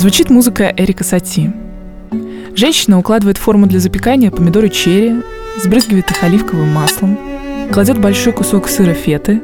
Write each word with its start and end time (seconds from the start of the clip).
Звучит 0.00 0.30
музыка 0.30 0.72
Эрика 0.78 1.04
Сати. 1.04 1.50
Женщина 2.54 2.98
укладывает 2.98 3.36
форму 3.36 3.66
для 3.66 3.80
запекания 3.80 4.30
помидоры 4.30 4.70
черри, 4.70 5.16
сбрызгивает 5.62 6.10
их 6.10 6.24
оливковым 6.24 6.72
маслом, 6.72 7.18
кладет 7.70 8.00
большой 8.00 8.32
кусок 8.32 8.68
сыра 8.68 8.94
феты, 8.94 9.42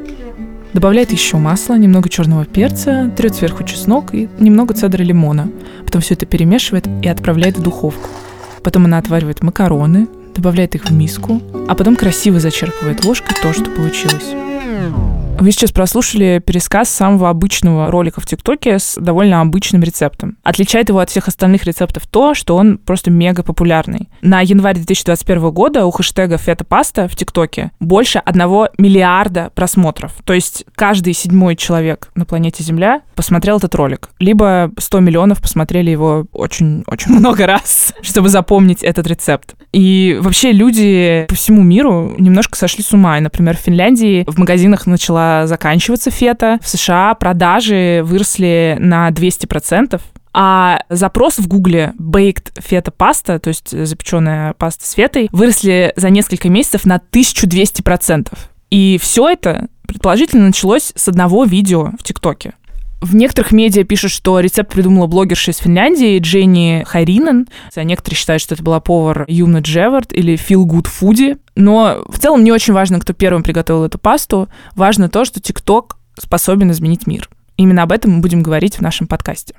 добавляет 0.73 1.11
еще 1.11 1.37
масло, 1.37 1.75
немного 1.75 2.09
черного 2.09 2.43
перца, 2.43 3.11
трет 3.15 3.35
сверху 3.35 3.65
чеснок 3.65 4.15
и 4.15 4.29
немного 4.39 4.73
цедра 4.73 5.03
лимона. 5.03 5.47
Потом 5.85 6.01
все 6.01 6.15
это 6.15 6.25
перемешивает 6.25 6.87
и 7.03 7.07
отправляет 7.07 7.59
в 7.59 7.61
духовку. 7.61 8.09
Потом 8.63 8.85
она 8.85 8.97
отваривает 8.97 9.43
макароны, 9.43 10.07
добавляет 10.35 10.73
их 10.73 10.85
в 10.85 10.91
миску, 10.91 11.39
а 11.69 11.75
потом 11.75 11.95
красиво 11.95 12.39
зачерпывает 12.39 13.05
ложкой 13.05 13.35
то, 13.43 13.53
что 13.53 13.65
получилось. 13.65 14.33
Вы 15.39 15.51
сейчас 15.51 15.71
прослушали 15.71 16.41
пересказ 16.43 16.89
самого 16.89 17.29
обычного 17.29 17.91
ролика 17.91 18.19
в 18.19 18.25
ТикТоке 18.25 18.79
с 18.79 18.95
довольно 18.99 19.41
обычным 19.41 19.83
рецептом. 19.83 20.37
Отличает 20.43 20.89
его 20.89 20.97
от 20.97 21.11
всех 21.11 21.27
остальных 21.27 21.63
рецептов 21.65 22.07
то, 22.07 22.33
что 22.33 22.55
он 22.55 22.79
просто 22.79 23.11
мега 23.11 23.43
популярный. 23.43 24.09
На 24.21 24.41
январь 24.41 24.75
2021 24.75 25.51
года 25.51 25.85
у 25.85 25.91
хэштега 25.91 26.37
фета-паста 26.37 27.07
в 27.07 27.15
ТикТоке 27.15 27.71
больше 27.79 28.17
одного 28.17 28.69
миллиарда 28.79 29.51
просмотров. 29.53 30.13
То 30.23 30.33
есть 30.33 30.65
каждый 30.73 31.13
седьмой 31.13 31.55
человек 31.55 32.09
на 32.15 32.25
планете 32.25 32.63
Земля 32.63 33.01
посмотрел 33.15 33.57
этот 33.57 33.75
ролик. 33.75 34.09
Либо 34.19 34.71
100 34.77 34.99
миллионов 35.01 35.41
посмотрели 35.41 35.91
его 35.91 36.25
очень-очень 36.31 37.11
много 37.11 37.45
раз, 37.45 37.93
чтобы 38.01 38.29
запомнить 38.29 38.81
этот 38.81 39.05
рецепт. 39.05 39.55
И 39.71 40.17
вообще 40.19 40.51
люди 40.51 41.25
по 41.29 41.35
всему 41.35 41.61
миру 41.61 42.15
немножко 42.17 42.57
сошли 42.57 42.83
с 42.83 42.91
ума. 42.93 43.17
И, 43.17 43.21
например, 43.21 43.55
в 43.55 43.59
Финляндии 43.59 44.25
в 44.27 44.39
магазинах 44.39 44.87
начала 44.87 45.26
заканчиваться 45.45 46.11
фета. 46.11 46.59
В 46.61 46.67
США 46.67 47.13
продажи 47.15 48.01
выросли 48.03 48.77
на 48.79 49.09
200%. 49.09 49.99
А 50.39 50.81
запрос 50.89 51.39
в 51.39 51.47
Гугле 51.47 51.93
baked 51.99 52.61
фета 52.61 52.91
паста, 52.91 53.39
то 53.39 53.47
есть 53.47 53.71
запеченная 53.71 54.53
паста 54.53 54.85
с 54.85 54.91
фетой, 54.91 55.29
выросли 55.31 55.93
за 55.95 56.11
несколько 56.11 56.49
месяцев 56.49 56.85
на 56.85 56.97
1200%. 56.97 58.31
И 58.69 58.99
все 59.01 59.29
это 59.29 59.67
предположительно 59.87 60.45
началось 60.47 60.91
с 60.95 61.07
одного 61.07 61.45
видео 61.45 61.93
в 61.99 62.03
ТикТоке. 62.03 62.53
В 62.99 63.15
некоторых 63.15 63.51
медиа 63.51 63.83
пишут, 63.83 64.11
что 64.11 64.39
рецепт 64.39 64.73
придумала 64.73 65.05
блогерша 65.05 65.51
из 65.51 65.57
Финляндии 65.57 66.17
Дженни 66.19 66.83
Хайринен. 66.85 67.47
А 67.75 67.83
некоторые 67.83 68.17
считают, 68.17 68.41
что 68.41 68.55
это 68.55 68.63
была 68.63 68.79
повар 68.79 69.25
Юна 69.27 69.59
Джевард 69.59 70.13
или 70.13 70.33
Feel 70.33 70.65
Good 70.65 70.87
Foodie. 70.87 71.39
Но 71.55 72.03
в 72.07 72.17
целом 72.17 72.43
не 72.43 72.51
очень 72.51 72.73
важно, 72.73 72.99
кто 72.99 73.13
первым 73.13 73.43
приготовил 73.43 73.83
эту 73.83 73.99
пасту. 73.99 74.49
Важно 74.75 75.09
то, 75.09 75.25
что 75.25 75.39
ТикТок 75.39 75.97
способен 76.17 76.71
изменить 76.71 77.05
мир. 77.05 77.29
Именно 77.55 77.83
об 77.83 77.91
этом 77.91 78.13
мы 78.13 78.19
будем 78.21 78.41
говорить 78.41 78.77
в 78.77 78.81
нашем 78.81 79.05
подкасте. 79.05 79.53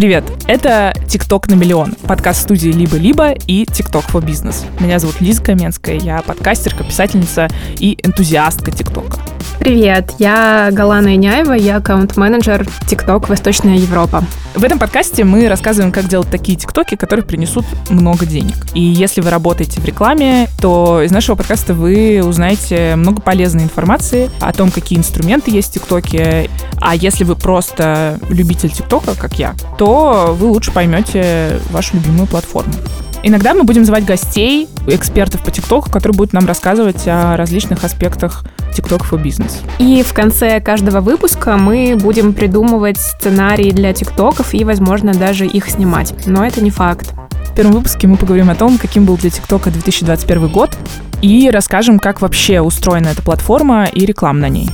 Привет! 0.00 0.24
Это 0.48 0.94
«ТикТок 1.06 1.48
на 1.48 1.54
миллион»— 1.56 1.92
подкаст 2.08 2.40
студии 2.40 2.70
«Либо-либо» 2.70 3.32
и 3.32 3.66
«ТикТок 3.66 4.06
for 4.06 4.24
Business». 4.24 4.64
Меня 4.82 4.98
зовут 4.98 5.20
Лиза 5.20 5.42
Каменская, 5.42 5.96
я 5.96 6.22
подкастерка, 6.22 6.84
писательница 6.84 7.48
и 7.78 7.98
энтузиастка 8.02 8.70
ТикТока. 8.70 9.18
Привет, 9.60 10.14
я 10.18 10.70
Галана 10.72 11.16
Иняева, 11.16 11.52
я 11.52 11.76
аккаунт-менеджер 11.76 12.66
ТикТок 12.88 13.28
Восточная 13.28 13.76
Европа. 13.76 14.24
В 14.54 14.64
этом 14.64 14.78
подкасте 14.78 15.22
мы 15.22 15.50
рассказываем, 15.50 15.92
как 15.92 16.08
делать 16.08 16.30
такие 16.30 16.56
ТикТоки, 16.56 16.94
которые 16.96 17.26
принесут 17.26 17.66
много 17.90 18.24
денег. 18.24 18.54
И 18.72 18.80
если 18.80 19.20
вы 19.20 19.28
работаете 19.28 19.82
в 19.82 19.84
рекламе, 19.84 20.48
то 20.62 21.02
из 21.02 21.10
нашего 21.10 21.36
подкаста 21.36 21.74
вы 21.74 22.22
узнаете 22.24 22.96
много 22.96 23.20
полезной 23.20 23.64
информации 23.64 24.30
о 24.40 24.54
том, 24.54 24.70
какие 24.70 24.98
инструменты 24.98 25.50
есть 25.50 25.68
в 25.68 25.74
ТикТоке. 25.74 26.48
А 26.80 26.96
если 26.96 27.24
вы 27.24 27.36
просто 27.36 28.18
любитель 28.30 28.70
ТикТока, 28.70 29.14
как 29.14 29.38
я, 29.38 29.54
то 29.76 30.34
вы 30.38 30.46
лучше 30.46 30.72
поймете 30.72 31.60
вашу 31.70 31.96
любимую 31.96 32.26
платформу. 32.26 32.72
Иногда 33.22 33.52
мы 33.52 33.64
будем 33.64 33.84
звать 33.84 34.06
гостей, 34.06 34.68
экспертов 34.86 35.42
по 35.42 35.50
ТикТоку, 35.50 35.90
которые 35.90 36.16
будут 36.16 36.32
нам 36.32 36.46
рассказывать 36.46 37.06
о 37.06 37.36
различных 37.36 37.84
аспектах 37.84 38.42
TikTok 38.70 39.02
for 39.08 39.22
Business. 39.22 39.52
И 39.78 40.02
в 40.02 40.12
конце 40.12 40.60
каждого 40.60 41.00
выпуска 41.00 41.56
мы 41.56 41.96
будем 42.00 42.32
придумывать 42.32 42.98
сценарии 42.98 43.70
для 43.70 43.92
ТикТоков 43.92 44.54
и, 44.54 44.64
возможно, 44.64 45.12
даже 45.12 45.46
их 45.46 45.68
снимать. 45.68 46.14
Но 46.26 46.44
это 46.44 46.62
не 46.62 46.70
факт. 46.70 47.14
В 47.50 47.54
первом 47.54 47.72
выпуске 47.72 48.06
мы 48.06 48.16
поговорим 48.16 48.50
о 48.50 48.54
том, 48.54 48.78
каким 48.78 49.04
был 49.04 49.16
для 49.16 49.30
ТикТока 49.30 49.70
2021 49.70 50.48
год, 50.48 50.76
и 51.20 51.50
расскажем, 51.50 51.98
как 51.98 52.20
вообще 52.20 52.60
устроена 52.60 53.08
эта 53.08 53.22
платформа 53.22 53.86
и 53.86 54.06
реклама 54.06 54.40
на 54.40 54.48
ней. 54.48 54.70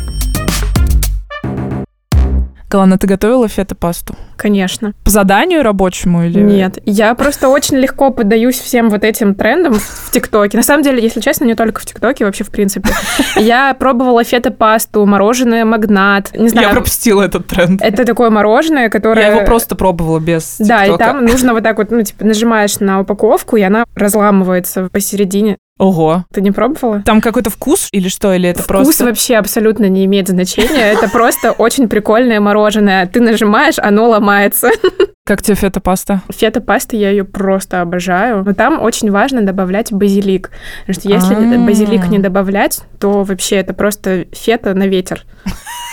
Галана, 2.68 2.98
ты 2.98 3.06
готовила 3.06 3.48
фета-пасту? 3.48 4.16
Конечно. 4.36 4.92
По 5.04 5.10
заданию 5.10 5.62
рабочему 5.62 6.24
или... 6.24 6.40
Нет, 6.40 6.78
я 6.84 7.14
просто 7.14 7.48
очень 7.48 7.76
легко 7.76 8.10
поддаюсь 8.10 8.58
всем 8.58 8.90
вот 8.90 9.02
этим 9.04 9.34
трендам 9.34 9.74
в 9.74 10.10
ТикТоке. 10.10 10.56
На 10.56 10.62
самом 10.62 10.82
деле, 10.82 11.02
если 11.02 11.20
честно, 11.20 11.44
не 11.44 11.54
только 11.54 11.80
в 11.80 11.86
ТикТоке, 11.86 12.24
вообще 12.24 12.44
в 12.44 12.50
принципе. 12.50 12.90
Я 13.36 13.74
пробовала 13.74 14.24
фета-пасту, 14.24 15.04
мороженое 15.06 15.64
магнат. 15.64 16.32
Не 16.36 16.48
знаю. 16.48 16.68
Я 16.68 16.72
пропустила 16.74 17.22
этот 17.22 17.46
тренд. 17.46 17.80
Это 17.82 18.04
такое 18.04 18.30
мороженое, 18.30 18.88
которое... 18.90 19.22
Я 19.22 19.34
его 19.34 19.46
просто 19.46 19.74
пробовала 19.74 20.20
без 20.20 20.56
Да, 20.58 20.84
и 20.84 20.96
там 20.96 21.24
нужно 21.24 21.54
вот 21.54 21.62
так 21.62 21.78
вот, 21.78 21.90
ну, 21.90 22.02
типа, 22.02 22.24
нажимаешь 22.24 22.78
на 22.80 23.00
упаковку, 23.00 23.56
и 23.56 23.62
она 23.62 23.84
разламывается 23.94 24.88
посередине. 24.92 25.56
Ого. 25.78 26.24
Ты 26.32 26.40
не 26.40 26.52
пробовала? 26.52 27.02
Там 27.04 27.20
какой-то 27.20 27.50
вкус 27.50 27.88
или 27.92 28.08
что? 28.08 28.32
Или 28.32 28.48
это 28.48 28.62
вкус 28.62 28.68
просто... 28.68 28.92
Вкус 28.92 29.00
вообще 29.06 29.36
абсолютно 29.36 29.86
не 29.90 30.06
имеет 30.06 30.28
значения. 30.28 30.92
Это 30.92 31.08
просто 31.10 31.52
очень 31.52 31.88
прикольное 31.88 32.40
мороженое. 32.40 33.06
Ты 33.06 33.20
нажимаешь, 33.20 33.78
оно 33.78 34.08
ломается. 34.08 34.25
Как 35.24 35.42
тебе 35.42 35.56
фета-паста? 35.56 36.22
Фета-паста, 36.28 36.96
я 36.96 37.10
ее 37.10 37.24
просто 37.24 37.80
обожаю. 37.80 38.44
Но 38.44 38.54
там 38.54 38.80
очень 38.80 39.10
важно 39.10 39.42
добавлять 39.42 39.92
базилик. 39.92 40.50
Потому 40.86 41.00
что 41.00 41.08
если 41.08 41.34
А-а-а. 41.34 41.66
базилик 41.66 42.06
не 42.08 42.18
добавлять, 42.18 42.82
то 43.00 43.24
вообще 43.24 43.56
это 43.56 43.74
просто 43.74 44.26
фета 44.32 44.74
на 44.74 44.86
ветер. 44.86 45.24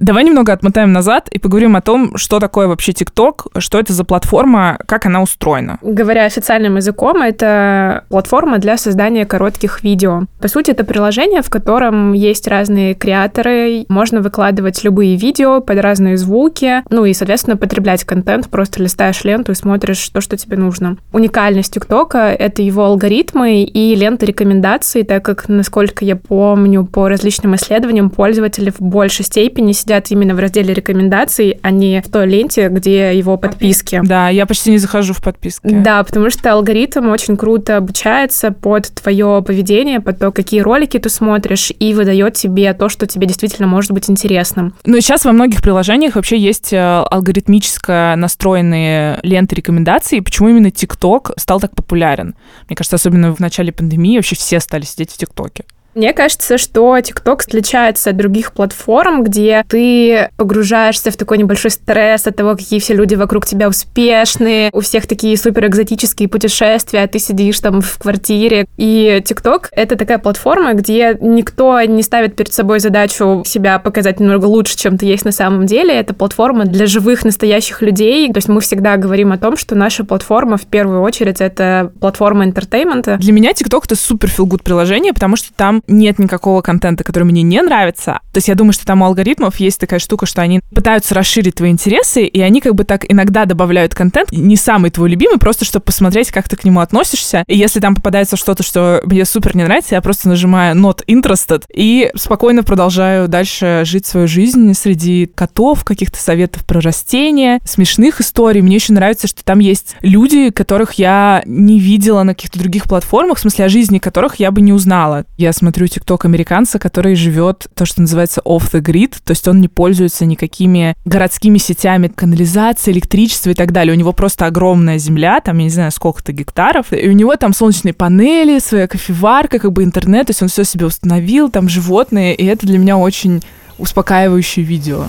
Давай 0.00 0.24
немного 0.24 0.54
отмотаем 0.54 0.92
назад 0.92 1.28
и 1.28 1.38
поговорим 1.38 1.76
о 1.76 1.82
том, 1.82 2.16
что 2.16 2.40
такое 2.40 2.68
вообще 2.68 2.94
ТикТок, 2.94 3.48
что 3.58 3.78
это 3.78 3.92
за 3.92 4.04
платформа, 4.04 4.78
как 4.86 5.04
она 5.04 5.20
устроена. 5.20 5.78
Говоря 5.82 6.24
официальным 6.24 6.76
языком, 6.76 7.20
это 7.20 8.04
платформа 8.08 8.56
для 8.56 8.78
создания 8.78 9.26
коротких 9.26 9.82
видео. 9.82 10.22
По 10.40 10.48
сути, 10.48 10.70
это 10.70 10.84
приложение, 10.84 11.42
в 11.42 11.50
котором 11.50 12.14
есть 12.14 12.48
разные 12.48 12.94
креаторы, 12.94 13.84
можно 13.90 14.22
выкладывать 14.22 14.82
любые 14.84 15.16
видео 15.16 15.60
под 15.60 15.78
разные 15.80 16.16
звуки, 16.16 16.82
ну 16.88 17.04
и, 17.04 17.12
соответственно, 17.12 17.58
потреблять 17.58 18.04
контент, 18.04 18.48
просто 18.48 18.82
листаешь 18.82 19.22
ленту 19.24 19.52
и 19.52 19.54
смотришь 19.54 20.08
то, 20.08 20.22
что 20.22 20.38
тебе 20.38 20.56
нужно. 20.56 20.96
Уникальность 21.12 21.74
ТикТока— 21.74 22.18
это 22.38 22.62
его 22.62 22.84
алгоритмы 22.84 23.64
и 23.64 23.94
лента 23.94 24.24
рекомендаций, 24.24 25.02
так 25.02 25.22
как, 25.26 25.50
насколько 25.50 26.06
я 26.06 26.16
помню, 26.16 26.86
по 26.86 27.06
различным 27.06 27.54
исследованиям 27.56 28.08
пользователи 28.08 28.70
в 28.70 28.80
большей 28.80 29.26
степени 29.26 29.72
сидят 29.72 29.89
сидят 29.90 30.10
именно 30.12 30.36
в 30.36 30.38
разделе 30.38 30.72
рекомендаций, 30.72 31.58
а 31.62 31.72
не 31.72 32.00
в 32.00 32.08
той 32.08 32.26
ленте, 32.28 32.68
где 32.68 33.16
его 33.18 33.36
подписки. 33.36 34.00
Да, 34.04 34.28
я 34.28 34.46
почти 34.46 34.70
не 34.70 34.78
захожу 34.78 35.14
в 35.14 35.20
подписки. 35.20 35.66
Да, 35.66 36.04
потому 36.04 36.30
что 36.30 36.52
алгоритм 36.52 37.08
очень 37.08 37.36
круто 37.36 37.76
обучается 37.76 38.52
под 38.52 38.86
твое 38.94 39.42
поведение, 39.44 40.00
под 40.00 40.20
то, 40.20 40.30
какие 40.30 40.60
ролики 40.60 40.96
ты 40.98 41.08
смотришь, 41.08 41.72
и 41.76 41.92
выдает 41.92 42.34
тебе 42.34 42.72
то, 42.72 42.88
что 42.88 43.08
тебе 43.08 43.26
действительно 43.26 43.66
может 43.66 43.90
быть 43.90 44.08
интересным. 44.08 44.74
Но 44.84 45.00
сейчас 45.00 45.24
во 45.24 45.32
многих 45.32 45.60
приложениях 45.60 46.14
вообще 46.14 46.38
есть 46.38 46.72
э, 46.72 46.78
алгоритмически 46.78 48.14
настроенные 48.14 49.18
ленты 49.24 49.56
рекомендаций. 49.56 50.22
Почему 50.22 50.50
именно 50.50 50.68
TikTok 50.68 51.32
стал 51.36 51.58
так 51.58 51.74
популярен? 51.74 52.36
Мне 52.68 52.76
кажется, 52.76 52.94
особенно 52.94 53.34
в 53.34 53.40
начале 53.40 53.72
пандемии 53.72 54.16
вообще 54.16 54.36
все 54.36 54.60
стали 54.60 54.84
сидеть 54.84 55.10
в 55.10 55.16
ТикТоке. 55.16 55.64
Мне 55.94 56.12
кажется, 56.12 56.56
что 56.56 56.96
TikTok 56.98 57.46
отличается 57.46 58.10
от 58.10 58.16
других 58.16 58.52
платформ, 58.52 59.24
где 59.24 59.64
ты 59.68 60.30
погружаешься 60.36 61.10
в 61.10 61.16
такой 61.16 61.38
небольшой 61.38 61.72
стресс 61.72 62.26
от 62.26 62.36
того, 62.36 62.54
какие 62.54 62.78
все 62.78 62.94
люди 62.94 63.16
вокруг 63.16 63.44
тебя 63.44 63.68
успешные, 63.68 64.70
у 64.72 64.80
всех 64.80 65.06
такие 65.06 65.36
супер 65.36 65.66
экзотические 65.66 66.28
путешествия, 66.28 67.02
а 67.02 67.08
ты 67.08 67.18
сидишь 67.18 67.58
там 67.58 67.80
в 67.80 67.98
квартире. 67.98 68.66
И 68.76 69.20
TikTok— 69.24 69.66
это 69.72 69.96
такая 69.96 70.18
платформа, 70.18 70.74
где 70.74 71.18
никто 71.20 71.80
не 71.82 72.02
ставит 72.02 72.36
перед 72.36 72.52
собой 72.52 72.78
задачу 72.78 73.42
себя 73.44 73.78
показать 73.78 74.20
немного 74.20 74.46
лучше, 74.46 74.76
чем 74.76 74.96
ты 74.96 75.06
есть 75.06 75.24
на 75.24 75.32
самом 75.32 75.66
деле. 75.66 75.94
Это 75.94 76.14
платформа 76.14 76.66
для 76.66 76.86
живых, 76.86 77.24
настоящих 77.24 77.82
людей. 77.82 78.28
То 78.32 78.38
есть 78.38 78.48
мы 78.48 78.60
всегда 78.60 78.96
говорим 78.96 79.32
о 79.32 79.38
том, 79.38 79.56
что 79.56 79.74
наша 79.74 80.04
платформа 80.04 80.56
в 80.56 80.66
первую 80.66 81.02
очередь— 81.02 81.40
это 81.40 81.92
платформа 82.00 82.44
entertainment 82.44 83.06
а. 83.06 83.16
Для 83.16 83.32
меня 83.32 83.50
TikTok— 83.50 83.80
это 83.86 83.96
супер 83.96 84.28
feel-good 84.28 84.62
приложение, 84.62 85.12
потому 85.12 85.34
что 85.36 85.52
там 85.54 85.79
нет 85.86 86.18
никакого 86.18 86.60
контента, 86.62 87.04
который 87.04 87.24
мне 87.24 87.42
не 87.42 87.60
нравится. 87.62 88.20
То 88.32 88.38
есть 88.38 88.48
я 88.48 88.54
думаю, 88.54 88.72
что 88.72 88.86
там 88.86 89.02
у 89.02 89.04
алгоритмов 89.06 89.56
есть 89.56 89.80
такая 89.80 90.00
штука, 90.00 90.26
что 90.26 90.42
они 90.42 90.60
пытаются 90.74 91.14
расширить 91.14 91.56
твои 91.56 91.70
интересы, 91.70 92.24
и 92.24 92.40
они 92.40 92.60
как 92.60 92.74
бы 92.74 92.84
так 92.84 93.10
иногда 93.10 93.44
добавляют 93.44 93.94
контент, 93.94 94.32
не 94.32 94.56
самый 94.56 94.90
твой 94.90 95.10
любимый, 95.10 95.38
просто 95.38 95.64
чтобы 95.64 95.84
посмотреть, 95.84 96.30
как 96.30 96.48
ты 96.48 96.56
к 96.56 96.64
нему 96.64 96.80
относишься. 96.80 97.44
И 97.46 97.56
если 97.56 97.80
там 97.80 97.94
попадается 97.94 98.36
что-то, 98.36 98.62
что 98.62 99.00
мне 99.04 99.24
супер 99.24 99.56
не 99.56 99.64
нравится, 99.64 99.94
я 99.94 100.00
просто 100.00 100.28
нажимаю 100.28 100.76
not 100.76 101.04
interested 101.06 101.64
и 101.72 102.10
спокойно 102.14 102.62
продолжаю 102.62 103.28
дальше 103.28 103.82
жить 103.84 104.06
свою 104.06 104.28
жизнь 104.28 104.72
среди 104.74 105.26
котов, 105.26 105.84
каких-то 105.84 106.18
советов 106.18 106.64
про 106.66 106.80
растения, 106.80 107.60
смешных 107.64 108.20
историй. 108.20 108.60
Мне 108.60 108.76
еще 108.76 108.92
нравится, 108.92 109.26
что 109.26 109.44
там 109.44 109.58
есть 109.58 109.96
люди, 110.02 110.50
которых 110.50 110.94
я 110.94 111.42
не 111.46 111.78
видела 111.78 112.22
на 112.22 112.34
каких-то 112.34 112.58
других 112.58 112.84
платформах, 112.84 113.38
в 113.38 113.40
смысле 113.40 113.66
о 113.66 113.68
жизни 113.68 113.98
которых 113.98 114.36
я 114.36 114.50
бы 114.50 114.60
не 114.60 114.72
узнала. 114.72 115.24
Я 115.36 115.52
смотрю 115.52 115.69
TikTok 115.88 116.24
американца, 116.24 116.78
который 116.78 117.14
живет 117.14 117.68
то, 117.74 117.84
что 117.84 118.00
называется 118.00 118.40
off 118.44 118.72
the 118.72 118.80
grid, 118.80 119.16
то 119.24 119.32
есть 119.32 119.46
он 119.48 119.60
не 119.60 119.68
пользуется 119.68 120.24
никакими 120.26 120.94
городскими 121.04 121.58
сетями 121.58 122.08
канализации, 122.08 122.92
электричества 122.92 123.50
и 123.50 123.54
так 123.54 123.72
далее. 123.72 123.94
У 123.94 123.98
него 123.98 124.12
просто 124.12 124.46
огромная 124.46 124.98
земля, 124.98 125.40
там, 125.40 125.58
я 125.58 125.64
не 125.64 125.70
знаю, 125.70 125.90
сколько-то 125.90 126.32
гектаров, 126.32 126.92
и 126.92 127.08
у 127.08 127.12
него 127.12 127.36
там 127.36 127.52
солнечные 127.52 127.94
панели, 127.94 128.58
своя 128.58 128.86
кофеварка, 128.86 129.58
как 129.58 129.72
бы 129.72 129.84
интернет, 129.84 130.26
то 130.26 130.30
есть 130.30 130.42
он 130.42 130.48
все 130.48 130.64
себе 130.64 130.86
установил, 130.86 131.50
там 131.50 131.68
животные, 131.68 132.34
и 132.34 132.44
это 132.44 132.66
для 132.66 132.78
меня 132.78 132.96
очень 132.96 133.42
успокаивающее 133.78 134.64
видео. 134.64 135.06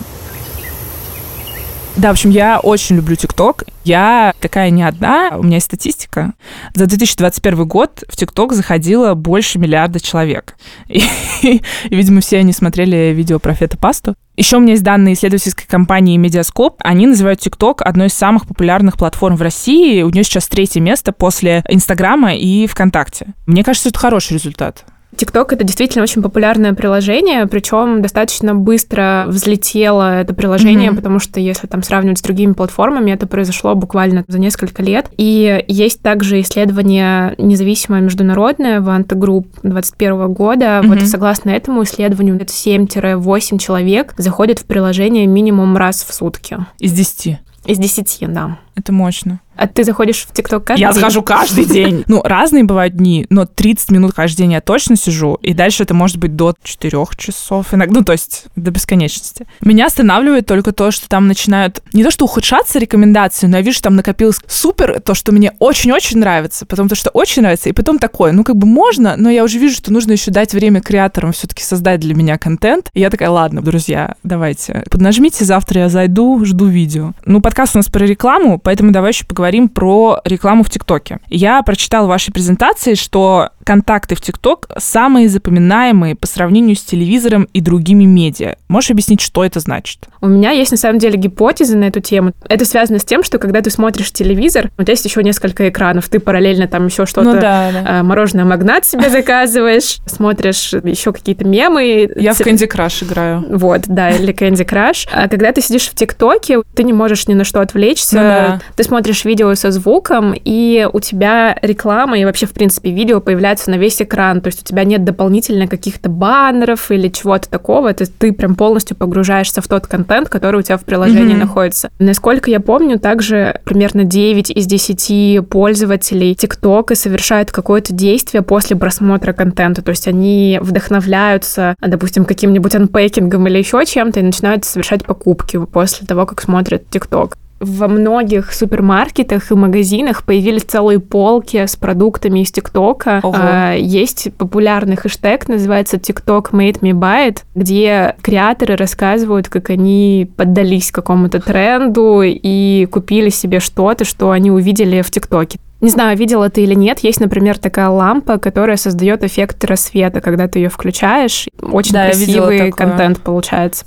Да, 1.98 2.08
в 2.10 2.12
общем, 2.12 2.30
я 2.30 2.60
очень 2.60 2.96
люблю 2.96 3.16
ТикТок. 3.16 3.66
Я 3.84 4.34
такая 4.40 4.70
не 4.70 4.82
одна, 4.84 5.32
у 5.38 5.44
меня 5.44 5.56
есть 5.56 5.66
статистика. 5.66 6.34
За 6.74 6.86
2021 6.86 7.68
год 7.68 8.04
в 8.08 8.16
ТикТок 8.16 8.54
заходило 8.54 9.14
больше 9.14 9.60
миллиарда 9.60 10.00
человек. 10.00 10.56
И, 10.88 11.04
видимо, 11.90 12.22
все 12.22 12.38
они 12.38 12.54
смотрели 12.54 13.14
видео 13.14 13.40
про 13.40 13.54
фетопасту. 13.54 14.16
Еще 14.38 14.58
у 14.58 14.60
меня 14.62 14.72
есть 14.74 14.84
данные 14.84 15.16
исследовательской 15.16 15.66
компании 15.68 16.16
Медиаскоп. 16.16 16.78
Они 16.80 17.08
называют 17.08 17.42
ТикТок 17.42 17.82
одной 17.82 18.08
из 18.08 18.14
самых 18.14 18.48
популярных 18.48 18.98
платформ 18.98 19.36
в 19.36 19.42
России. 19.42 20.02
У 20.04 20.10
нее 20.10 20.24
сейчас 20.24 20.48
третье 20.48 20.80
место 20.80 21.12
после 21.12 21.64
Инстаграма 21.68 22.36
и 22.36 22.68
ВКонтакте. 22.68 23.34
Мне 23.46 23.64
кажется, 23.64 23.90
это 23.90 24.00
хороший 24.00 24.34
результат. 24.34 24.86
TikTok 25.22 25.54
это 25.54 25.64
действительно 25.64 26.04
очень 26.04 26.22
популярное 26.22 26.74
приложение, 26.74 27.46
причем 27.46 28.02
достаточно 28.02 28.56
быстро 28.56 29.26
взлетело 29.28 30.20
это 30.20 30.34
приложение, 30.34 30.90
mm-hmm. 30.90 30.96
потому 30.96 31.20
что 31.20 31.40
если 31.40 31.68
там 31.68 31.84
сравнивать 31.84 32.20
с 32.20 32.22
другими 32.22 32.54
платформами, 32.54 33.12
это 33.12 33.28
произошло 33.28 33.76
буквально 33.76 34.24
за 34.28 34.40
несколько 34.40 34.82
лет. 34.82 35.10
И 35.18 35.64
есть 35.68 36.02
также 36.02 36.42
исследование 36.42 37.36
независимое 37.38 38.02
международное 38.02 38.80
Vanta 38.80 39.16
Group 39.16 39.46
2021 39.64 40.34
года. 40.34 40.66
Mm-hmm. 40.66 40.88
Вот 40.88 41.02
согласно 41.04 41.52
этому 41.52 41.84
исследованию, 41.84 42.36
это 42.36 42.46
7-8 42.46 43.58
человек 43.60 44.14
заходят 44.18 44.60
в 44.60 44.66
приложение 44.66 45.28
минимум 45.28 45.78
раз 45.78 46.04
в 46.04 46.14
сутки. 46.14 46.58
Из 46.80 46.94
10? 46.94 47.38
Из 47.68 47.78
10, 47.78 48.34
да. 48.34 48.58
Это 48.76 48.92
мощно. 48.92 49.42
А 49.62 49.68
ты 49.68 49.84
заходишь 49.84 50.26
в 50.28 50.34
ТикТок 50.34 50.64
каждый 50.64 50.82
я 50.82 50.88
день? 50.88 50.96
Я 50.96 51.02
захожу 51.02 51.22
каждый 51.22 51.66
день. 51.72 52.04
Ну, 52.08 52.22
разные 52.24 52.64
бывают 52.64 52.96
дни, 52.96 53.28
но 53.30 53.46
30 53.46 53.92
минут 53.92 54.14
каждый 54.14 54.38
день 54.38 54.54
я 54.54 54.62
точно 54.62 54.96
сижу, 54.96 55.38
и 55.42 55.54
дальше 55.54 55.84
это 55.84 55.94
может 55.94 56.18
быть 56.18 56.36
до 56.36 56.56
4 56.64 56.98
часов, 57.18 57.74
иногда, 57.74 58.00
ну, 58.00 58.04
то 58.04 58.14
есть 58.14 58.46
до 58.56 58.72
бесконечности. 58.72 59.46
Меня 59.62 59.88
останавливает 59.88 60.46
только 60.46 60.72
то, 60.72 60.92
что 60.92 61.08
там 61.08 61.28
начинают 61.28 61.84
не 61.94 62.04
то, 62.04 62.12
что 62.12 62.26
ухудшаться 62.26 62.80
рекомендации, 62.80 63.48
но 63.48 63.58
я 63.58 63.64
вижу, 63.64 63.76
что 63.76 63.86
там 63.86 63.96
накопилось 63.96 64.40
супер, 64.48 65.02
то, 65.02 65.14
что 65.14 65.32
мне 65.32 65.52
очень-очень 65.60 66.20
нравится, 66.20 66.66
потом 66.66 66.88
то, 66.88 66.96
что 66.96 67.10
очень 67.10 67.42
нравится, 67.42 67.70
и 67.70 67.74
потом 67.74 68.00
такое, 68.00 68.32
ну, 68.32 68.44
как 68.44 68.56
бы 68.56 68.66
можно, 68.66 69.16
но 69.18 69.30
я 69.30 69.44
уже 69.44 69.60
вижу, 69.60 69.76
что 69.76 69.92
нужно 69.92 70.14
еще 70.14 70.32
дать 70.32 70.54
время 70.54 70.82
креаторам 70.82 71.34
все-таки 71.34 71.64
создать 71.64 72.00
для 72.00 72.16
меня 72.16 72.38
контент. 72.38 72.90
И 72.94 73.00
я 73.00 73.10
такая, 73.10 73.30
ладно, 73.30 73.62
друзья, 73.62 74.16
давайте, 74.24 74.84
поднажмите, 74.90 75.46
завтра 75.46 75.82
я 75.82 75.90
зайду, 75.90 76.44
жду 76.46 76.66
видео. 76.66 77.14
Ну, 77.26 77.42
подкаст 77.42 77.76
у 77.76 77.80
нас 77.80 77.90
про 77.90 78.06
рекламу, 78.06 78.58
поэтому 78.64 78.92
давай 78.92 79.12
еще 79.12 79.26
поговорим 79.26 79.70
про 79.70 80.20
рекламу 80.26 80.64
в 80.64 80.70
ТикТоке. 80.70 81.20
Я 81.28 81.62
прочитала 81.64 82.06
в 82.06 82.10
вашей 82.10 82.32
презентации, 82.34 82.96
что 82.96 83.50
контакты 83.64 84.16
в 84.16 84.22
ТикТок 84.22 84.68
самые 84.78 85.30
запоминаемые 85.30 86.16
по 86.16 86.28
сравнению 86.28 86.76
с 86.76 86.82
телевизором 86.84 87.48
и 87.54 87.62
другими 87.62 88.04
медиа. 88.04 88.56
Можешь 88.68 88.92
объяснить, 88.92 89.22
что 89.22 89.44
это 89.44 89.60
значит? 89.60 90.08
У 90.22 90.28
меня 90.28 90.52
есть 90.52 90.72
на 90.72 90.78
самом 90.78 91.00
деле 91.00 91.18
гипотеза 91.18 91.78
на 91.78 91.86
эту 91.86 92.00
тему. 92.00 92.34
Это 92.48 92.66
связано 92.66 93.00
с 93.00 93.06
тем, 93.06 93.24
что 93.24 93.40
когда 93.40 93.62
ты 93.62 93.72
смотришь 93.72 94.12
телевизор, 94.12 94.70
тебя 94.92 94.92
есть 94.92 95.06
еще 95.06 95.24
несколько 95.24 95.70
экранов, 95.70 96.10
ты 96.10 96.20
параллельно 96.20 96.68
там 96.68 96.88
еще 96.88 97.06
что-то, 97.06 97.34
ну, 97.34 97.40
да, 97.40 97.72
да. 97.72 98.00
Э, 98.00 98.04
мороженое 98.04 98.46
магнат 98.46 98.86
себе 98.86 99.10
заказываешь, 99.10 100.00
смотришь 100.06 100.74
еще 100.74 101.14
какие-то 101.14 101.46
мемы. 101.46 102.10
Я 102.16 102.34
в 102.34 102.42
Candy 102.42 102.70
Crush 102.70 103.06
играю. 103.06 103.46
Вот, 103.50 103.84
да, 103.88 104.10
или 104.12 104.34
Candy 104.34 104.68
Crush. 104.68 105.08
А 105.12 105.28
когда 105.28 105.52
ты 105.52 105.62
сидишь 105.62 105.90
в 105.90 105.96
ТикТоке, 105.96 106.62
ты 106.76 106.84
не 106.84 106.94
можешь 106.94 107.28
ни 107.28 107.34
на 107.34 107.44
что 107.44 107.62
отвлечься. 107.62 108.16
Ну, 108.16 108.22
да. 108.22 108.62
Ты 108.76 108.84
смотришь 108.84 109.26
видео 109.26 109.54
со 109.56 109.72
звуком, 109.72 110.34
и 110.36 110.88
у 110.92 111.00
тебя 111.00 111.58
реклама 111.62 112.20
и 112.20 112.26
вообще, 112.26 112.46
в 112.46 112.52
принципе, 112.52 112.92
видео 112.92 113.22
появляется 113.22 113.51
на 113.68 113.76
весь 113.76 114.02
экран. 114.02 114.42
То 114.42 114.48
есть 114.48 114.62
у 114.62 114.66
тебя 114.66 114.84
нет 114.84 115.04
дополнительно 115.04 115.68
каких-то 115.68 116.10
баннеров 116.10 116.92
или 116.92 117.08
чего-то 117.10 117.50
такого. 117.50 117.90
Это 117.90 118.06
ты 118.06 118.34
прям 118.34 118.56
полностью 118.56 118.96
погружаешься 118.96 119.62
в 119.62 119.68
тот 119.68 119.88
контент, 119.88 120.30
который 120.30 120.60
у 120.60 120.62
тебя 120.64 120.78
в 120.78 120.84
приложении 120.84 121.36
mm-hmm. 121.36 121.40
находится. 121.40 121.90
Насколько 122.00 122.50
я 122.50 122.60
помню, 122.60 123.00
также 123.00 123.60
примерно 123.64 124.04
9 124.04 124.52
из 124.52 124.66
10 124.66 125.48
пользователей 125.50 126.36
ТикТока 126.36 126.96
совершают 126.96 127.52
какое-то 127.52 127.94
действие 127.94 128.42
после 128.42 128.76
просмотра 128.76 129.34
контента. 129.34 129.82
То 129.82 129.90
есть 129.90 130.08
они 130.08 130.60
вдохновляются, 130.62 131.76
допустим, 131.82 132.26
каким-нибудь 132.26 132.76
анпейкингом 132.76 133.48
или 133.48 133.58
еще 133.58 133.86
чем-то 133.86 134.20
и 134.20 134.24
начинают 134.24 134.66
совершать 134.66 135.04
покупки 135.04 135.64
после 135.66 136.08
того, 136.08 136.26
как 136.26 136.42
смотрят 136.42 136.90
ТикТок 136.90 137.36
во 137.62 137.88
многих 137.88 138.52
супермаркетах 138.52 139.52
и 139.52 139.56
магазинах 139.56 140.24
появились 140.24 140.64
целые 140.64 141.00
полки 141.00 141.66
с 141.66 141.76
продуктами 141.76 142.40
из 142.40 142.52
ТикТока. 142.52 143.22
А, 143.24 143.74
есть 143.76 144.30
популярный 144.38 144.96
хэштег, 144.96 145.48
называется 145.48 145.98
TikTok 145.98 146.52
Made 146.52 146.80
Me 146.82 146.92
Buy 146.92 147.30
It, 147.30 147.40
где 147.56 148.16
креаторы 148.22 148.76
рассказывают, 148.76 149.48
как 149.48 149.70
они 149.70 150.30
поддались 150.36 150.92
какому-то 150.92 151.40
тренду 151.40 152.22
и 152.24 152.88
купили 152.92 153.30
себе 153.30 153.60
что-то, 153.60 154.06
что 154.06 154.32
они 154.32 154.50
увидели 154.50 155.02
в 155.02 155.12
ТикТоке. 155.12 155.60
Не 155.82 155.90
знаю, 155.90 156.16
видела 156.16 156.50
ты 156.50 156.62
или 156.62 156.76
нет, 156.76 157.00
есть, 157.00 157.20
например, 157.20 157.58
такая 157.58 157.90
лампа, 157.90 158.38
которая 158.38 158.78
создает 158.78 159.24
эффект 159.24 159.64
рассвета, 159.66 160.22
когда 160.22 160.48
ты 160.48 160.60
ее 160.60 160.70
включаешь. 160.70 161.48
Очень 161.60 161.94
да, 161.94 162.06
красивый 162.06 162.72
контент 162.72 163.20
получается. 163.20 163.86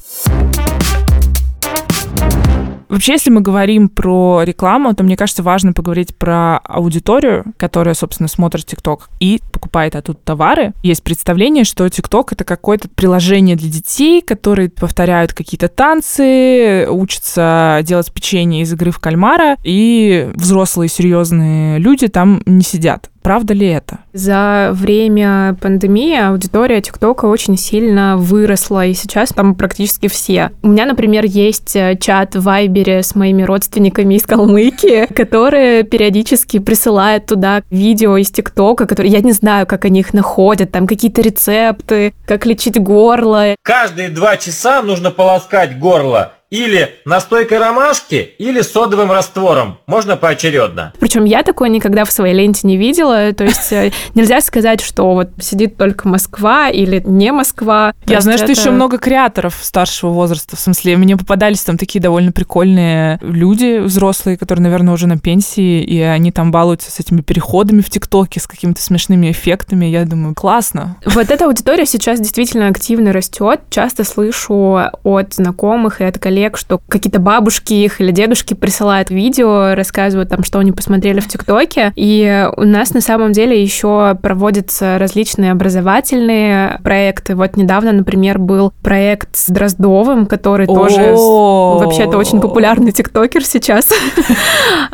Вообще, 2.88 3.12
если 3.12 3.30
мы 3.30 3.40
говорим 3.40 3.88
про 3.88 4.42
рекламу, 4.44 4.94
то 4.94 5.04
мне 5.04 5.16
кажется 5.16 5.42
важно 5.42 5.72
поговорить 5.72 6.16
про 6.16 6.58
аудиторию, 6.58 7.44
которая, 7.56 7.94
собственно, 7.94 8.28
смотрит 8.28 8.66
ТикТок 8.66 9.08
и 9.20 9.40
покупает 9.52 9.96
оттуда 9.96 10.18
товары. 10.24 10.72
Есть 10.82 11.02
представление, 11.02 11.64
что 11.64 11.88
ТикТок— 11.88 12.32
это 12.34 12.44
какое-то 12.44 12.88
приложение 12.88 13.56
для 13.56 13.70
детей, 13.70 14.20
которые 14.20 14.70
повторяют 14.70 15.32
какие-то 15.32 15.68
танцы, 15.68 16.86
учатся 16.88 17.80
делать 17.82 18.12
печенье 18.12 18.62
из 18.62 18.72
игры 18.72 18.90
в 18.90 18.98
кальмара, 18.98 19.56
и 19.62 20.30
взрослые 20.34 20.88
серьезные 20.88 21.78
люди 21.78 22.08
там 22.08 22.42
не 22.46 22.62
сидят. 22.62 23.10
Правда 23.24 23.54
ли 23.54 23.66
это? 23.66 24.00
За 24.12 24.68
время 24.72 25.56
пандемии 25.58 26.14
аудитория 26.14 26.82
ТикТока 26.82 27.24
очень 27.24 27.56
сильно 27.56 28.18
выросла, 28.18 28.84
и 28.84 28.92
сейчас 28.92 29.30
там 29.30 29.54
практически 29.54 30.08
все. 30.08 30.50
У 30.60 30.68
меня, 30.68 30.84
например, 30.84 31.24
есть 31.24 31.74
э, 31.74 31.96
чат 31.98 32.36
в 32.36 32.42
Вайбере 32.42 33.02
с 33.02 33.14
моими 33.14 33.42
родственниками 33.42 34.16
из 34.16 34.24
Калмыкии, 34.24 35.06
которые 35.14 35.84
периодически 35.84 36.58
присылают 36.58 37.24
туда 37.24 37.62
видео 37.70 38.18
из 38.18 38.30
ТикТока, 38.30 38.84
которые 38.86 39.12
я 39.12 39.20
не 39.20 39.32
знаю, 39.32 39.66
как 39.66 39.86
они 39.86 40.00
их 40.00 40.12
находят, 40.12 40.70
там 40.70 40.86
какие-то 40.86 41.22
рецепты, 41.22 42.12
как 42.26 42.44
лечить 42.44 42.78
горло. 42.78 43.56
Каждые 43.62 44.10
два 44.10 44.36
часа 44.36 44.82
нужно 44.82 45.10
полоскать 45.10 45.78
горло 45.78 46.34
или 46.54 46.94
настойкой 47.04 47.58
ромашки, 47.58 48.34
или 48.38 48.60
содовым 48.60 49.10
раствором. 49.10 49.78
Можно 49.86 50.16
поочередно. 50.16 50.92
Причем 51.00 51.24
я 51.24 51.42
такое 51.42 51.68
никогда 51.68 52.04
в 52.04 52.12
своей 52.12 52.32
ленте 52.34 52.60
не 52.68 52.76
видела. 52.76 53.32
То 53.32 53.42
есть 53.42 53.72
э, 53.72 53.90
нельзя 54.14 54.40
сказать, 54.40 54.80
что 54.80 55.14
вот 55.14 55.30
сидит 55.40 55.76
только 55.76 56.06
Москва 56.06 56.70
или 56.70 57.02
не 57.04 57.32
Москва. 57.32 57.92
Я 58.06 58.20
знаю, 58.20 58.38
что 58.38 58.52
еще 58.52 58.70
много 58.70 58.98
креаторов 58.98 59.58
старшего 59.60 60.10
возраста. 60.10 60.54
В 60.54 60.60
смысле, 60.60 60.96
мне 60.96 61.16
попадались 61.16 61.62
там 61.62 61.76
такие 61.76 62.00
довольно 62.00 62.30
прикольные 62.30 63.18
люди 63.20 63.78
взрослые, 63.78 64.38
которые, 64.38 64.62
наверное, 64.62 64.94
уже 64.94 65.08
на 65.08 65.18
пенсии, 65.18 65.82
и 65.82 66.00
они 66.00 66.30
там 66.30 66.52
балуются 66.52 66.92
с 66.92 67.00
этими 67.00 67.20
переходами 67.20 67.80
в 67.80 67.90
ТикТоке, 67.90 68.38
с 68.38 68.46
какими-то 68.46 68.80
смешными 68.80 69.28
эффектами. 69.32 69.86
Я 69.86 70.04
думаю, 70.04 70.36
классно. 70.36 70.98
Вот 71.04 71.30
эта 71.30 71.46
аудитория 71.46 71.84
сейчас 71.84 72.20
действительно 72.20 72.68
активно 72.68 73.12
растет. 73.12 73.60
Часто 73.70 74.04
слышу 74.04 74.78
от 75.02 75.34
знакомых 75.34 76.00
и 76.00 76.04
от 76.04 76.18
коллег 76.20 76.43
коллег, 76.44 76.56
что 76.58 76.78
какие-то 76.88 77.18
бабушки 77.18 77.72
их 77.72 78.00
или 78.00 78.10
дедушки 78.10 78.54
присылают 78.54 79.10
видео, 79.10 79.74
рассказывают 79.74 80.28
там, 80.28 80.44
что 80.44 80.58
они 80.58 80.72
посмотрели 80.72 81.20
в 81.20 81.28
ТикТоке. 81.28 81.92
И 81.96 82.48
у 82.56 82.64
нас 82.64 82.92
на 82.94 83.00
самом 83.00 83.32
деле 83.32 83.60
еще 83.60 84.16
проводятся 84.20 84.98
различные 84.98 85.52
образовательные 85.52 86.80
проекты. 86.82 87.34
Вот 87.34 87.56
недавно, 87.56 87.92
например, 87.92 88.38
был 88.38 88.72
проект 88.82 89.36
с 89.36 89.48
Дроздовым, 89.48 90.26
который 90.26 90.66
тоже 90.66 91.14
вообще-то 91.14 92.18
очень 92.18 92.40
популярный 92.40 92.92
тиктокер 92.92 93.44
сейчас. 93.44 93.90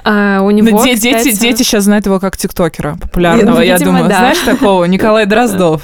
А, 0.03 0.41
у 0.43 0.51
него, 0.51 0.83
дети, 0.83 1.39
дети 1.39 1.63
сейчас 1.63 1.85
знают 1.85 2.07
его 2.07 2.19
как 2.19 2.37
тиктокера 2.37 2.97
популярного, 3.01 3.61
я 3.61 3.79
думаю. 3.79 4.07
Знаешь 4.07 4.39
такого? 4.39 4.85
Николай 4.85 5.27
Дроздов. 5.31 5.83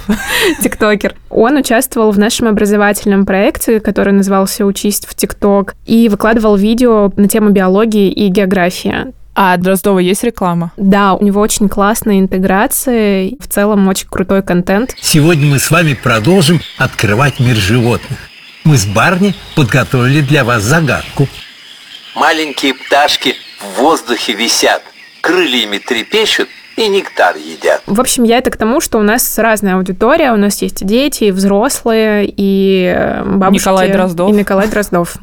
Тиктокер. 0.62 1.14
Он 1.28 1.56
участвовал 1.56 2.10
в 2.12 2.18
нашем 2.18 2.48
образовательном 2.48 3.26
проекте, 3.26 3.80
который 3.80 4.12
назывался 4.12 4.64
«Учись 4.64 5.00
в 5.06 5.14
ТикТок», 5.14 5.55
и 5.86 6.08
выкладывал 6.08 6.56
видео 6.56 7.12
на 7.16 7.28
тему 7.28 7.50
биологии 7.50 8.10
и 8.10 8.28
географии. 8.28 9.14
А 9.38 9.56
Дроздова 9.58 9.98
есть 9.98 10.24
реклама? 10.24 10.72
Да, 10.78 11.12
у 11.12 11.22
него 11.22 11.42
очень 11.42 11.68
классная 11.68 12.20
интеграция, 12.20 13.32
в 13.38 13.46
целом 13.48 13.86
очень 13.86 14.08
крутой 14.08 14.42
контент. 14.42 14.94
Сегодня 14.98 15.46
мы 15.46 15.58
с 15.58 15.70
вами 15.70 15.92
продолжим 15.92 16.60
открывать 16.78 17.38
мир 17.38 17.54
животных. 17.54 18.18
Мы 18.64 18.78
с 18.78 18.86
Барни 18.86 19.34
подготовили 19.54 20.22
для 20.22 20.42
вас 20.42 20.62
загадку. 20.62 21.28
Маленькие 22.14 22.72
пташки 22.72 23.34
в 23.60 23.80
воздухе 23.80 24.32
висят, 24.32 24.82
крыльями 25.20 25.76
трепещут 25.76 26.48
и 26.76 26.88
нектар 26.88 27.36
едят. 27.36 27.82
В 27.86 28.00
общем, 28.00 28.24
я 28.24 28.38
это 28.38 28.50
к 28.50 28.56
тому, 28.56 28.80
что 28.80 28.98
у 28.98 29.02
нас 29.02 29.38
разная 29.38 29.76
аудитория, 29.76 30.32
у 30.32 30.36
нас 30.36 30.62
есть 30.62 30.84
дети, 30.84 31.24
и 31.24 31.30
взрослые, 31.30 32.32
и 32.34 32.92
э, 32.96 33.22
бабушки. 33.24 33.62
Николай 33.62 33.92
Дроздов. 33.92 34.30
И 34.30 34.32
Николай 34.32 34.68
Дроздов. 34.68 35.16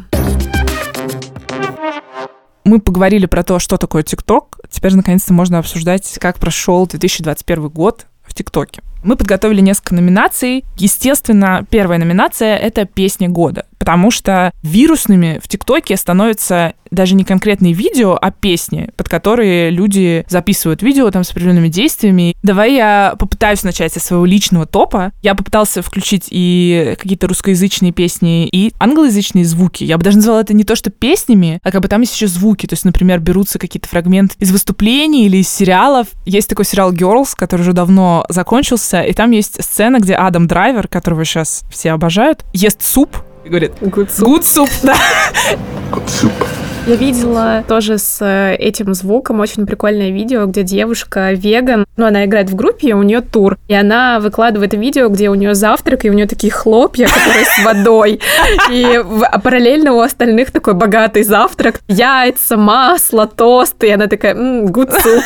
Мы 2.63 2.79
поговорили 2.79 3.25
про 3.25 3.43
то, 3.43 3.59
что 3.59 3.77
такое 3.77 4.03
ТикТок. 4.03 4.59
Теперь, 4.69 4.95
наконец-то, 4.95 5.33
можно 5.33 5.59
обсуждать, 5.59 6.17
как 6.19 6.39
прошел 6.39 6.87
2021 6.87 7.69
год 7.69 8.07
в 8.23 8.33
ТикТоке. 8.33 8.81
Мы 9.03 9.17
подготовили 9.17 9.59
несколько 9.59 9.95
номинаций. 9.95 10.63
Естественно, 10.77 11.65
первая 11.69 11.99
номинация— 11.99 12.57
это 12.57 12.85
«Песня 12.85 13.27
года», 13.27 13.65
потому 13.83 14.11
что 14.11 14.53
вирусными 14.61 15.41
в 15.43 15.49
ТикТоке 15.49 15.97
становятся 15.97 16.71
даже 16.89 17.15
не 17.15 17.25
конкретные 17.25 17.73
видео, 17.73 18.17
а 18.21 18.31
песни, 18.31 18.91
под 18.95 19.09
которые 19.09 19.71
люди 19.71 20.25
записывают 20.29 20.81
видео 20.81 21.11
там 21.11 21.25
с 21.25 21.31
определенными 21.31 21.67
действиями. 21.67 22.33
Давай 22.43 22.75
я 22.75 23.15
попытаюсь 23.19 23.63
начать 23.63 23.91
со 23.91 23.99
своего 23.99 24.25
личного 24.25 24.65
топа. 24.65 25.11
Я 25.21 25.35
попытался 25.35 25.81
включить 25.81 26.27
и 26.29 26.95
какие-то 26.97 27.27
русскоязычные 27.27 27.91
песни, 27.91 28.47
и 28.47 28.71
англоязычные 28.79 29.43
звуки. 29.43 29.83
Я 29.83 29.97
бы 29.97 30.03
даже 30.05 30.15
назвала 30.15 30.39
это 30.39 30.53
не 30.53 30.63
то, 30.63 30.77
что 30.77 30.89
песнями, 30.89 31.59
а 31.61 31.69
как 31.69 31.81
бы 31.81 31.89
там 31.89 31.99
есть 31.99 32.15
еще 32.15 32.27
звуки. 32.27 32.67
То 32.67 32.73
есть, 32.73 32.85
например, 32.85 33.19
берутся 33.19 33.59
какие-то 33.59 33.89
фрагменты 33.89 34.35
из 34.39 34.49
выступлений 34.53 35.25
или 35.25 35.37
из 35.37 35.49
сериалов. 35.49 36.07
Есть 36.25 36.47
такой 36.47 36.63
сериал 36.63 36.93
Girls, 36.93 37.31
который 37.35 37.63
уже 37.63 37.73
давно 37.73 38.25
закончился, 38.29 39.01
и 39.01 39.11
там 39.11 39.31
есть 39.31 39.61
сцена, 39.61 39.99
где 39.99 40.13
Адам 40.13 40.47
Драйвер, 40.47 40.87
которого 40.87 41.25
сейчас 41.25 41.63
все 41.69 41.91
обожают, 41.91 42.45
ест 42.53 42.81
суп, 42.81 43.17
и 43.43 43.49
говорит 43.49 43.73
«Good 43.81 44.09
soup». 44.09 44.25
Good 44.25 44.41
soup, 44.41 44.69
да. 44.83 44.95
Good 45.91 46.05
soup. 46.07 46.31
Я 46.85 46.95
видела 46.97 47.63
тоже 47.65 47.97
с 47.97 48.17
э, 48.21 48.55
этим 48.55 48.93
звуком 48.93 49.39
очень 49.39 49.65
прикольное 49.65 50.09
видео, 50.09 50.45
где 50.47 50.63
девушка 50.63 51.31
веган, 51.31 51.85
ну, 51.95 52.07
она 52.07 52.25
играет 52.25 52.49
в 52.49 52.55
группе, 52.55 52.93
у 52.93 53.03
нее 53.03 53.21
тур, 53.21 53.57
и 53.69 53.73
она 53.73 54.19
выкладывает 54.19 54.73
видео, 54.73 55.07
где 55.07 55.29
у 55.29 55.35
нее 55.35 55.55
завтрак, 55.55 56.03
и 56.03 56.09
у 56.09 56.13
нее 56.13 56.27
такие 56.27 56.51
хлопья, 56.51 57.07
которые 57.07 57.45
с 57.45 57.63
водой, 57.63 58.19
и 58.69 59.01
а 59.21 59.39
параллельно 59.39 59.93
у 59.93 60.01
остальных 60.01 60.51
такой 60.51 60.73
богатый 60.73 61.23
завтрак, 61.23 61.79
яйца, 61.87 62.57
масло, 62.57 63.27
тосты, 63.27 63.87
и 63.87 63.91
она 63.91 64.07
такая, 64.07 64.35
good 64.35 64.91
soup. 64.91 65.23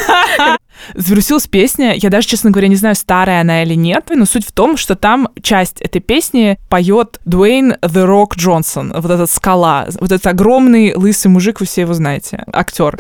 Завирусилась 0.93 1.47
песня, 1.47 1.93
я 1.95 2.09
даже, 2.09 2.27
честно 2.27 2.51
говоря, 2.51 2.67
не 2.67 2.75
знаю, 2.75 2.95
старая 2.95 3.41
она 3.41 3.63
или 3.63 3.75
нет, 3.75 4.11
но 4.13 4.25
суть 4.25 4.45
в 4.45 4.51
том, 4.51 4.77
что 4.77 4.95
там 4.95 5.29
часть 5.41 5.81
этой 5.81 6.01
песни 6.01 6.57
поет 6.69 7.19
Дуэйн 7.25 7.73
The 7.81 8.05
Rock 8.05 8.35
Джонсон, 8.37 8.93
вот 8.95 9.11
этот 9.11 9.29
скала, 9.31 9.87
вот 9.99 10.11
этот 10.11 10.25
огромный 10.27 10.93
лысый 10.95 11.29
мужик, 11.29 11.59
вы 11.59 11.65
все 11.65 11.81
его 11.81 11.93
знаете, 11.93 12.43
актер. 12.51 12.95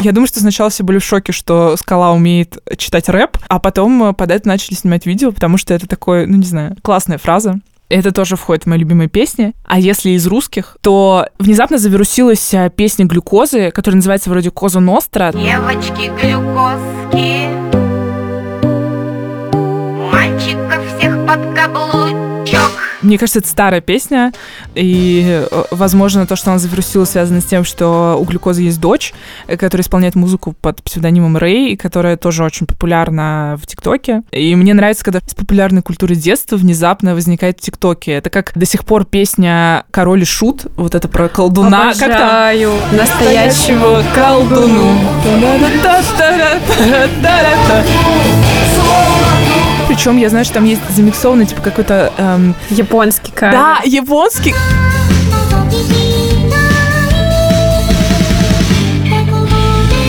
Я 0.00 0.12
думаю, 0.12 0.28
что 0.28 0.40
сначала 0.40 0.70
все 0.70 0.82
были 0.82 0.98
в 0.98 1.04
шоке, 1.04 1.32
что 1.32 1.76
скала 1.76 2.12
умеет 2.12 2.58
читать 2.76 3.08
рэп, 3.08 3.38
а 3.48 3.58
потом 3.58 4.14
под 4.14 4.30
это 4.30 4.48
начали 4.48 4.74
снимать 4.74 5.06
видео, 5.06 5.32
потому 5.32 5.58
что 5.58 5.74
это 5.74 5.86
такой, 5.86 6.26
ну 6.26 6.36
не 6.36 6.46
знаю, 6.46 6.76
классная 6.82 7.18
фраза. 7.18 7.60
Это 7.88 8.12
тоже 8.12 8.36
входит 8.36 8.64
в 8.64 8.66
мои 8.66 8.78
любимые 8.78 9.08
песни. 9.08 9.54
А 9.64 9.78
если 9.78 10.10
из 10.10 10.26
русских, 10.26 10.76
то 10.80 11.28
внезапно 11.38 11.78
завирусилась 11.78 12.52
э, 12.52 12.70
песня 12.74 13.04
глюкозы, 13.06 13.70
которая 13.70 13.96
называется 13.96 14.28
вроде 14.30 14.50
«Коза 14.50 14.80
Ностра». 14.80 15.32
Девочки 15.32 16.10
глюкозки, 16.20 17.65
Мне 23.06 23.18
кажется, 23.18 23.38
это 23.38 23.48
старая 23.48 23.80
песня, 23.80 24.32
и, 24.74 25.46
э, 25.48 25.64
возможно, 25.70 26.26
то, 26.26 26.34
что 26.34 26.50
она 26.50 26.58
завирусилась, 26.58 27.10
связано 27.10 27.40
с 27.40 27.44
тем, 27.44 27.64
что 27.64 28.18
у 28.20 28.24
глюкозы 28.24 28.62
есть 28.62 28.80
дочь, 28.80 29.14
э, 29.46 29.56
которая 29.56 29.84
исполняет 29.84 30.16
музыку 30.16 30.56
под 30.60 30.82
псевдонимом 30.82 31.36
Рэй, 31.36 31.76
которая 31.76 32.16
тоже 32.16 32.42
очень 32.42 32.66
популярна 32.66 33.58
в 33.62 33.66
ТикТоке. 33.66 34.22
И 34.32 34.56
мне 34.56 34.74
нравится, 34.74 35.04
когда 35.04 35.20
из 35.20 35.34
популярной 35.34 35.82
культуры 35.82 36.16
детства 36.16 36.56
внезапно 36.56 37.14
возникает 37.14 37.58
в 37.58 37.60
ТикТоке. 37.60 38.12
Это 38.12 38.28
как 38.28 38.50
до 38.56 38.66
сих 38.66 38.84
пор 38.84 39.04
песня 39.04 39.84
«Король 39.92 40.22
и 40.22 40.24
Шут», 40.24 40.66
вот 40.76 40.96
это 40.96 41.06
про 41.06 41.28
колдуна. 41.28 41.90
Обожаю 41.90 42.10
как 42.10 42.18
там? 42.18 42.96
настоящего 42.98 44.02
колдуну. 44.16 44.98
Причем 49.96 50.18
я 50.18 50.28
знаю, 50.28 50.44
что 50.44 50.54
там 50.54 50.66
есть 50.66 50.82
замиксованный, 50.90 51.46
типа 51.46 51.62
какой-то... 51.62 52.12
Эм... 52.18 52.54
Японский 52.68 53.32
кавер. 53.32 53.54
Да, 53.54 53.80
японский. 53.82 54.54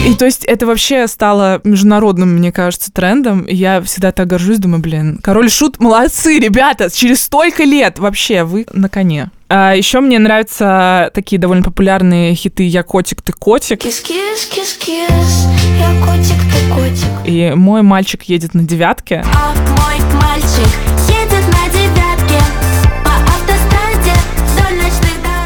И 0.06 0.14
то 0.14 0.26
есть 0.26 0.44
это 0.44 0.66
вообще 0.66 1.06
стало 1.06 1.62
международным, 1.64 2.36
мне 2.36 2.52
кажется, 2.52 2.92
трендом. 2.92 3.44
И 3.44 3.54
я 3.54 3.80
всегда 3.80 4.12
так 4.12 4.26
горжусь, 4.26 4.58
думаю, 4.58 4.82
блин, 4.82 5.20
король 5.22 5.48
шут, 5.48 5.80
молодцы, 5.80 6.38
ребята, 6.38 6.90
через 6.90 7.22
столько 7.22 7.64
лет 7.64 7.98
вообще 7.98 8.44
вы 8.44 8.66
на 8.74 8.90
коне. 8.90 9.30
А 9.48 9.72
еще 9.72 10.00
мне 10.00 10.18
нравятся 10.18 11.10
такие 11.14 11.38
довольно 11.38 11.62
популярные 11.64 12.34
хиты 12.34 12.64
«Я 12.64 12.82
котик, 12.82 13.22
ты 13.22 13.32
котик». 13.32 13.80
Кис-кис, 13.80 14.44
кис-кис, 14.50 15.46
я 15.78 16.06
котик, 16.06 16.36
ты 16.52 16.74
котик. 16.74 17.08
И 17.24 17.52
«Мой 17.54 17.82
мальчик 17.82 18.22
едет 18.24 18.54
на 18.54 18.62
девятке». 18.62 19.24
А 19.34 19.54
мой 19.54 20.20
мальчик 20.20 20.87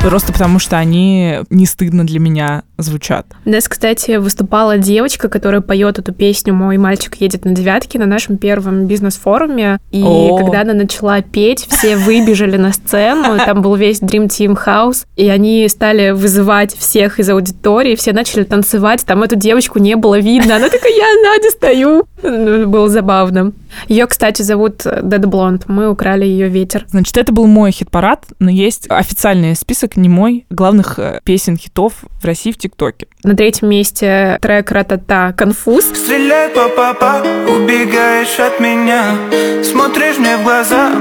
Просто 0.02 0.32
потому, 0.32 0.58
что 0.58 0.78
они 0.78 1.38
не 1.48 1.64
стыдно 1.64 2.04
для 2.04 2.18
меня 2.18 2.64
звучат. 2.76 3.26
У 3.46 3.50
нас, 3.50 3.68
кстати, 3.68 4.16
выступала 4.16 4.76
девочка, 4.76 5.28
которая 5.28 5.60
поет 5.60 5.98
эту 5.98 6.12
песню 6.12 6.52
«Мой 6.52 6.76
мальчик 6.76 7.14
едет 7.20 7.44
на 7.44 7.52
девятке» 7.52 7.98
на 7.98 8.06
нашем 8.06 8.36
первом 8.36 8.86
бизнес-форуме. 8.86 9.78
И 9.92 10.02
О. 10.02 10.36
когда 10.36 10.62
она 10.62 10.74
начала 10.74 11.22
петь, 11.22 11.66
все 11.70 11.96
выбежали 11.96 12.56
на 12.56 12.72
сцену, 12.72 13.38
там 13.38 13.62
был 13.62 13.76
весь 13.76 14.00
Dream 14.02 14.26
Team 14.26 14.58
House, 14.66 15.06
и 15.16 15.28
они 15.28 15.68
стали 15.68 16.10
вызывать 16.10 16.76
всех 16.76 17.20
из 17.20 17.30
аудитории, 17.30 17.94
все 17.94 18.12
начали 18.12 18.42
танцевать, 18.42 19.04
там 19.06 19.22
эту 19.22 19.36
девочку 19.36 19.78
не 19.78 19.94
было 19.94 20.18
видно, 20.18 20.56
она 20.56 20.68
такая, 20.68 20.92
я 20.92 21.06
Надя 21.22 21.50
стою. 21.50 22.06
Было 22.22 22.88
забавно. 22.88 23.52
Ее, 23.88 24.06
кстати, 24.06 24.42
зовут 24.42 24.84
Dead 24.84 25.22
Blonde. 25.22 25.62
Мы 25.66 25.88
украли 25.88 26.24
ее 26.24 26.48
ветер. 26.48 26.84
Значит, 26.88 27.16
это 27.16 27.32
был 27.32 27.46
мой 27.46 27.70
хит-парад, 27.72 28.24
но 28.38 28.50
есть 28.50 28.86
официальный 28.88 29.54
список, 29.56 29.91
не 29.96 30.08
мой, 30.08 30.46
главных 30.50 30.98
э, 30.98 31.20
песен 31.24 31.56
хитов 31.56 31.94
в 32.20 32.24
России 32.24 32.52
в 32.52 32.58
ТикТоке. 32.58 33.06
На 33.24 33.36
третьем 33.36 33.68
месте 33.68 34.38
трек 34.40 34.70
«Ратата» 34.70 35.34
«Конфуз». 35.36 35.84
Стреляй, 35.84 36.50
папа, 36.50 37.22
убегаешь 37.48 38.38
от 38.38 38.60
меня, 38.60 39.14
смотришь 39.62 40.18
мне 40.18 40.36
в 40.36 40.42
глаза, 40.42 40.92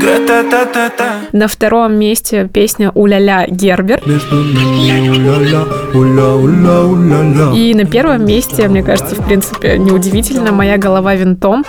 гра-та-та-та-та. 0.00 1.20
На 1.32 1.48
втором 1.48 1.94
месте 1.98 2.48
песня 2.52 2.90
«Уля-ля» 2.94 3.46
Гербер. 3.48 4.00
И 7.54 7.74
на 7.74 7.84
первом 7.84 8.24
месте, 8.24 8.68
мне 8.68 8.82
кажется, 8.82 9.14
в 9.16 9.26
принципе, 9.26 9.78
неудивительно, 9.78 10.52
«Моя 10.52 10.76
голова 10.76 11.14
винтом». 11.14 11.64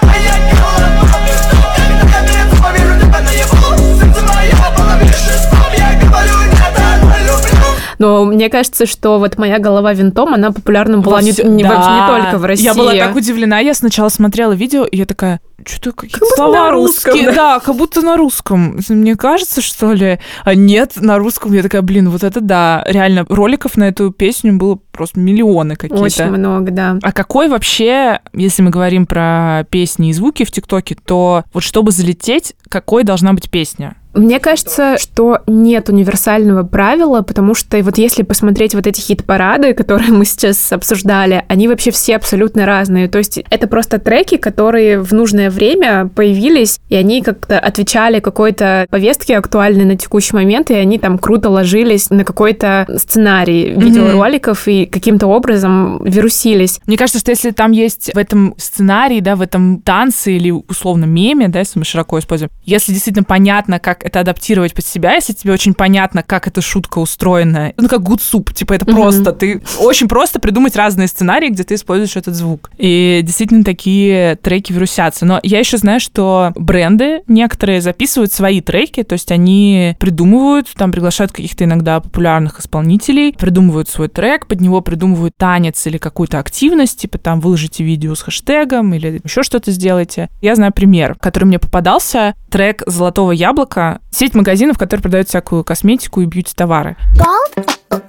Но 8.00 8.26
мне 8.26 8.50
кажется, 8.50 8.86
что 8.86 9.20
вот 9.20 9.38
моя 9.38 9.60
голова 9.60 9.94
винтом, 9.94 10.34
она 10.34 10.52
популярна 10.52 11.00
была 11.00 11.22
не, 11.22 11.32
не, 11.32 11.64
да. 11.64 12.18
не 12.18 12.24
только 12.24 12.38
в 12.38 12.46
России. 12.46 12.66
Я 12.66 12.74
была 12.74 12.94
так 12.94 13.16
удивлена. 13.16 13.60
Я 13.60 13.74
сначала 13.74 14.10
смотрела 14.10 14.54
видео, 14.54 14.86
и 14.86 14.98
я 14.98 15.06
такая, 15.06 15.40
что-то 15.66 15.94
какие-то 15.94 16.20
будто 16.20 16.36
слова 16.36 16.72
русском, 16.72 17.14
русские. 17.14 17.32
Да. 17.34 17.60
как 17.60 17.76
будто 17.76 18.02
на 18.02 18.18
русском. 18.18 18.80
Мне 18.90 19.16
кажется, 19.16 19.62
что 19.62 19.94
ли? 19.94 20.20
А 20.44 20.56
нет, 20.56 20.94
на 20.98 21.18
русском. 21.18 21.54
Я 21.54 21.64
такая, 21.64 21.82
блин, 21.82 22.10
вот 22.10 22.24
это 22.24 22.42
да. 22.42 22.84
Реально, 22.88 23.26
роликов 23.28 23.78
на 23.78 23.86
эту 23.86 24.12
песню 24.12 24.58
было 24.58 24.80
просто 24.92 25.20
миллионы 25.20 25.76
какие-то. 25.76 26.04
Очень 26.04 26.32
много, 26.32 26.72
да. 26.72 26.98
А 27.02 27.12
какой 27.12 27.48
вообще, 27.48 28.20
если 28.34 28.62
мы 28.62 28.70
говорим 28.70 29.06
про 29.06 29.66
песни 29.70 30.10
и 30.10 30.14
звуки 30.14 30.44
в 30.46 30.52
ТикТоке, 30.52 30.96
то 30.96 31.44
вот 31.54 31.64
чтобы 31.64 31.92
залететь, 31.92 32.56
какой 32.70 33.04
должна 33.04 33.34
быть 33.34 33.50
песня? 33.50 33.96
Мне 34.18 34.40
кажется, 34.40 34.98
что 34.98 35.40
нет 35.46 35.90
универсального 35.90 36.64
правила, 36.64 37.22
потому 37.22 37.54
что 37.54 37.78
вот 37.84 37.98
если 37.98 38.24
посмотреть 38.24 38.74
вот 38.74 38.88
эти 38.88 39.00
хит-парады, 39.00 39.74
которые 39.74 40.12
мы 40.12 40.26
сейчас 40.26 40.74
обсуждали, 40.74 41.46
они 41.48 41.68
вообще 41.68 41.92
все 41.92 42.16
абсолютно 42.16 42.66
разные. 42.66 43.08
То 43.08 43.20
есть 43.20 43.40
это 43.50 43.68
просто 43.68 44.00
треки, 44.00 44.38
которые 44.38 45.00
в 45.00 45.14
нужное 45.14 45.52
время 45.52 46.10
появились, 46.14 46.80
и 46.90 46.96
они 46.96 47.22
как-то 47.22 47.60
отвечали 47.60 48.20
какой-то 48.20 48.88
повестке 48.90 49.38
актуальной 49.38 49.86
на 49.86 49.96
текущий 49.96 50.36
момент, 50.36 50.72
и 50.72 50.74
они 50.74 50.98
там 50.98 51.20
круто 51.20 51.50
ложились 51.50 52.10
на 52.10 52.26
какой-то 52.26 52.88
сценарий 52.98 53.70
видеороликов 53.70 54.68
и 54.68 54.88
каким-то 54.88 55.28
образом 55.28 56.04
вирусились. 56.04 56.80
Мне 56.88 56.98
кажется, 56.98 57.20
что 57.20 57.32
если 57.32 57.52
там 57.52 57.72
есть 57.72 58.12
в 58.14 58.18
этом 58.18 58.56
сценарии, 58.58 59.20
да, 59.20 59.36
в 59.36 59.42
этом 59.42 59.82
танце 59.82 60.34
или 60.34 60.50
условно 60.50 61.06
меме, 61.06 61.50
да, 61.50 61.60
если 61.60 61.78
мы 61.78 61.86
широко 61.86 62.18
используем, 62.18 62.50
если 62.64 62.92
действительно 62.92 63.24
понятно, 63.24 63.80
как 63.80 64.07
это 64.08 64.20
адаптировать 64.20 64.74
под 64.74 64.86
себя, 64.86 65.14
если 65.14 65.34
тебе 65.34 65.54
очень 65.54 65.74
понятно, 65.74 66.24
как 66.24 66.48
эта 66.48 66.62
шутка 66.62 67.00
устроена, 67.00 67.74
ну, 67.78 67.88
как 67.88 68.02
soup, 68.02 68.54
типа 68.54 68.74
это 68.74 68.86
Мгм. 68.86 68.96
просто, 68.96 69.32
ты 69.34 69.62
очень 69.80 70.08
просто 70.08 70.40
придумать 70.40 70.76
разные 70.76 71.08
сценарии, 71.08 71.50
где 71.50 71.64
ты 71.64 71.76
используешь 71.76 72.16
этот 72.16 72.36
звук. 72.36 72.72
И 72.78 73.22
действительно 73.24 73.64
такие 73.64 74.36
треки 74.38 74.72
вирусятся. 74.74 75.26
Но 75.26 75.40
я 75.44 75.60
еще 75.60 75.78
знаю, 75.78 76.00
что 76.00 76.52
бренды 76.56 77.22
некоторые 77.28 77.82
записывают 77.82 78.32
свои 78.32 78.62
треки, 78.62 79.04
то 79.04 79.14
есть 79.14 79.32
они 79.32 79.96
придумывают, 80.00 80.68
там 80.76 80.92
приглашают 80.92 81.32
каких-то 81.32 81.66
иногда 81.66 82.00
популярных 82.00 82.60
исполнителей, 82.60 83.34
придумывают 83.34 83.90
свой 83.90 84.08
трек, 84.08 84.48
под 84.48 84.62
него 84.62 84.82
придумывают 84.82 85.34
танец 85.38 85.86
или 85.86 85.98
какую-то 85.98 86.40
активность, 86.40 87.00
типа 87.00 87.18
там 87.18 87.40
выложите 87.40 87.84
видео 87.84 88.16
с 88.16 88.22
хэштегом 88.22 88.94
или 88.94 89.22
еще 89.24 89.44
что-то 89.44 89.72
сделайте. 89.72 90.30
Я 90.42 90.56
знаю 90.56 90.72
пример, 90.74 91.16
который 91.20 91.46
мне 91.46 91.60
попадался, 91.60 92.34
трек 92.50 92.84
«Золотого 92.88 93.32
яблока», 93.32 93.97
сеть 94.12 94.36
магазинов, 94.36 94.78
которые 94.78 95.02
продают 95.02 95.28
всякую 95.28 95.64
косметику 95.64 96.22
и 96.22 96.26
бьюти-товары. 96.26 96.96
Gold, 97.16 97.68
gold, 97.90 98.04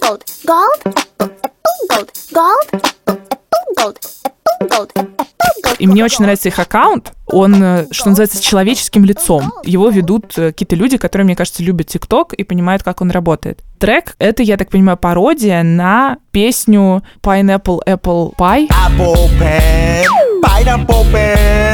gold, 0.00 0.22
gold, 0.46 1.40
gold, 1.90 2.10
gold, 2.32 2.68
gold, 3.76 3.98
gold. 4.68 5.08
И 5.78 5.86
мне 5.86 6.04
очень 6.04 6.22
нравится 6.22 6.48
их 6.48 6.58
аккаунт. 6.58 7.12
Он, 7.26 7.62
э, 7.62 7.86
что 7.92 8.08
называется, 8.08 8.38
с 8.38 8.40
человеческим 8.40 9.04
лицом. 9.04 9.52
Его 9.64 9.88
ведут 9.90 10.36
э, 10.36 10.48
какие-то 10.48 10.74
люди, 10.74 10.96
которые, 10.96 11.24
мне 11.24 11.36
кажется, 11.36 11.62
любят 11.62 11.86
ТикТок 11.86 12.32
и 12.32 12.42
понимают, 12.42 12.82
как 12.82 13.00
он 13.00 13.10
работает. 13.10 13.62
Трек— 13.78 14.16
это, 14.18 14.42
я 14.42 14.56
так 14.56 14.70
понимаю, 14.70 14.98
пародия 14.98 15.62
на 15.62 16.18
песню 16.32 17.02
Pineapple 17.22 17.80
Apple 17.86 18.34
Pie. 18.36 18.68
Apple 18.68 19.30
pen, 19.38 20.04
pineapple 20.42 21.12
pen. 21.12 21.67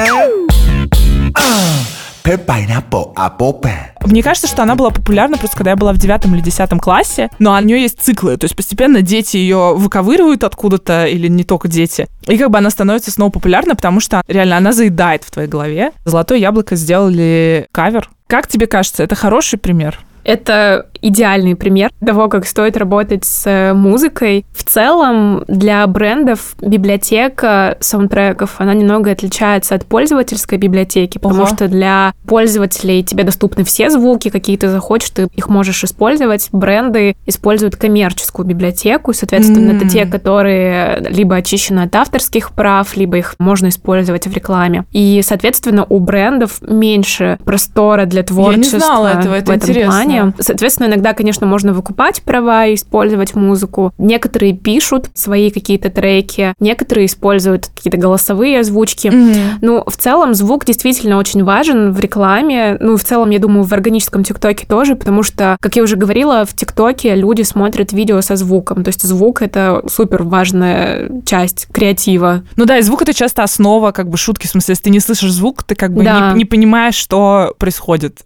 Pineapple, 2.37 3.14
apple 3.14 3.61
pen. 3.61 3.95
Мне 4.05 4.23
кажется, 4.23 4.47
что 4.47 4.62
она 4.62 4.75
была 4.75 4.91
популярна 4.91 5.38
просто 5.38 5.57
когда 5.57 5.71
я 5.71 5.76
была 5.76 5.93
в 5.93 5.99
девятом 5.99 6.35
или 6.35 6.43
десятом 6.43 6.79
классе, 6.79 7.31
но 7.38 7.55
у 7.55 7.61
нее 7.61 7.81
есть 7.81 8.00
циклы, 8.00 8.37
то 8.37 8.45
есть 8.45 8.57
постепенно 8.57 9.03
дети 9.03 9.37
ее 9.37 9.75
выковыривают 9.75 10.45
откуда-то, 10.45 11.07
или 11.07 11.29
не 11.29 11.45
только 11.45 11.69
дети, 11.69 12.07
и 12.26 12.37
как 12.37 12.50
бы 12.50 12.59
она 12.59 12.71
становится 12.71 13.11
снова 13.11 13.31
популярна, 13.31 13.75
потому 13.75 14.00
что 14.00 14.23
реально 14.26 14.57
она 14.59 14.73
заедает 14.73 15.25
в 15.25 15.31
твоей 15.31 15.49
голове. 15.49 15.93
«Золотое 16.05 16.38
яблоко» 16.38 16.76
сделали 16.76 17.67
кавер. 17.73 18.11
Как 18.26 18.47
тебе 18.47 18.67
кажется, 18.67 19.03
это 19.03 19.14
хороший 19.14 19.59
пример? 19.59 19.99
Это 20.25 20.88
идеальный 21.04 21.54
пример 21.54 21.90
того, 22.04 22.28
как 22.28 22.46
стоит 22.46 22.76
работать 22.76 23.25
с 23.25 23.46
э, 23.46 23.75
музыкой. 23.75 24.46
В 24.52 24.64
целом, 24.64 25.44
для 25.49 25.87
брендов 25.87 26.56
библиотека 26.61 27.76
саундтреков, 27.80 28.54
она 28.58 28.73
немного 28.73 29.11
отличается 29.11 29.75
от 29.75 29.84
пользовательской 29.84 30.56
библиотеки, 30.56 31.18
потому 31.18 31.42
Ого. 31.42 31.54
что 31.54 31.68
для 31.68 32.14
пользователей 32.26 33.02
тебе 33.02 33.25
доступны 33.25 33.64
все 33.64 33.90
звуки, 33.90 34.30
какие 34.30 34.56
ты 34.56 34.68
захочешь, 34.68 35.11
ты 35.11 35.28
их 35.34 35.49
можешь 35.49 35.84
использовать. 35.84 36.49
Бренды 36.52 37.16
используют 37.26 37.76
коммерческую 37.76 38.46
библиотеку, 38.46 39.12
соответственно, 39.12 39.70
М. 39.70 39.76
это 39.76 39.88
те, 39.88 40.06
которые 40.06 41.04
либо 41.11 41.37
очищены 41.37 41.80
от 41.80 41.94
авторских 41.94 42.52
прав, 42.52 42.96
либо 42.96 43.18
их 43.18 43.34
можно 43.38 43.69
использовать 43.69 44.26
в 44.26 44.32
рекламе. 44.32 44.84
И, 44.93 45.21
соответственно, 45.23 45.84
у 45.86 46.00
брендов 46.00 46.62
меньше 46.62 47.38
простора 47.45 48.06
для 48.06 48.23
творчества 48.23 48.78
знала 48.78 49.08
этого, 49.08 49.34
это 49.34 49.52
в 49.52 49.56
этом 49.56 49.71
интересно. 49.71 49.93
плане. 49.93 50.32
Соответственно, 50.38 50.94
иногда, 50.95 51.13
конечно, 51.13 51.47
можно 51.47 51.73
выкупать 51.73 52.23
права 52.23 52.67
и 52.67 52.75
использовать 52.75 53.35
музыку. 53.35 53.93
Некоторые 53.99 54.54
пишут 54.54 55.11
свои 55.15 55.50
какие-то 55.50 55.91
треки, 55.91 56.54
некоторые 56.61 57.07
используют 57.07 57.67
какие-то 57.75 57.99
голосовые 57.99 58.61
озвучки. 58.61 59.13
Ну, 59.61 59.85
в 59.87 59.97
целом, 59.97 60.35
звук 60.35 60.65
действительно 60.65 61.19
очень 61.19 61.43
важен 61.45 61.93
в 61.93 62.00
рекламе. 62.00 62.76
Ну, 62.80 62.97
в 62.97 63.04
целом, 63.04 63.30
я 63.30 63.39
думаю, 63.39 63.65
в 63.65 63.73
органическом 63.73 64.25
ТикТоке 64.25 64.67
тоже, 64.67 64.95
потому 64.97 65.23
что, 65.23 65.57
как 65.61 65.76
я 65.76 65.83
уже 65.83 65.97
говорила, 65.97 66.45
в 66.45 66.54
ТикТоке 66.54 67.15
люди 67.15 67.43
смотрят 67.43 67.93
видео 67.93 68.21
со 68.21 68.37
звуком. 68.37 68.85
То 68.85 68.89
есть 68.89 69.02
звук— 69.02 69.43
это 69.43 69.83
супер 69.89 70.23
важная 70.23 71.11
часть 71.26 71.67
креатива. 71.73 72.43
Ну 72.57 72.65
да, 72.65 72.78
и 72.78 72.83
звук 72.83 73.02
это 73.02 73.13
часто 73.15 73.43
основа 73.43 73.93
как 73.93 74.09
бы 74.09 74.17
шутки, 74.17 74.47
в 74.47 74.50
смысле, 74.50 74.73
если 74.73 74.85
ты 74.85 74.91
не 74.91 75.00
слышишь 75.00 75.33
звук, 75.33 75.63
ты 75.65 75.75
как 75.75 75.93
бы 75.93 76.04
Да. 76.04 76.33
не, 76.33 76.39
не 76.39 76.45
понимаешь, 76.45 76.95
что 76.95 77.54
происходит. 77.59 78.21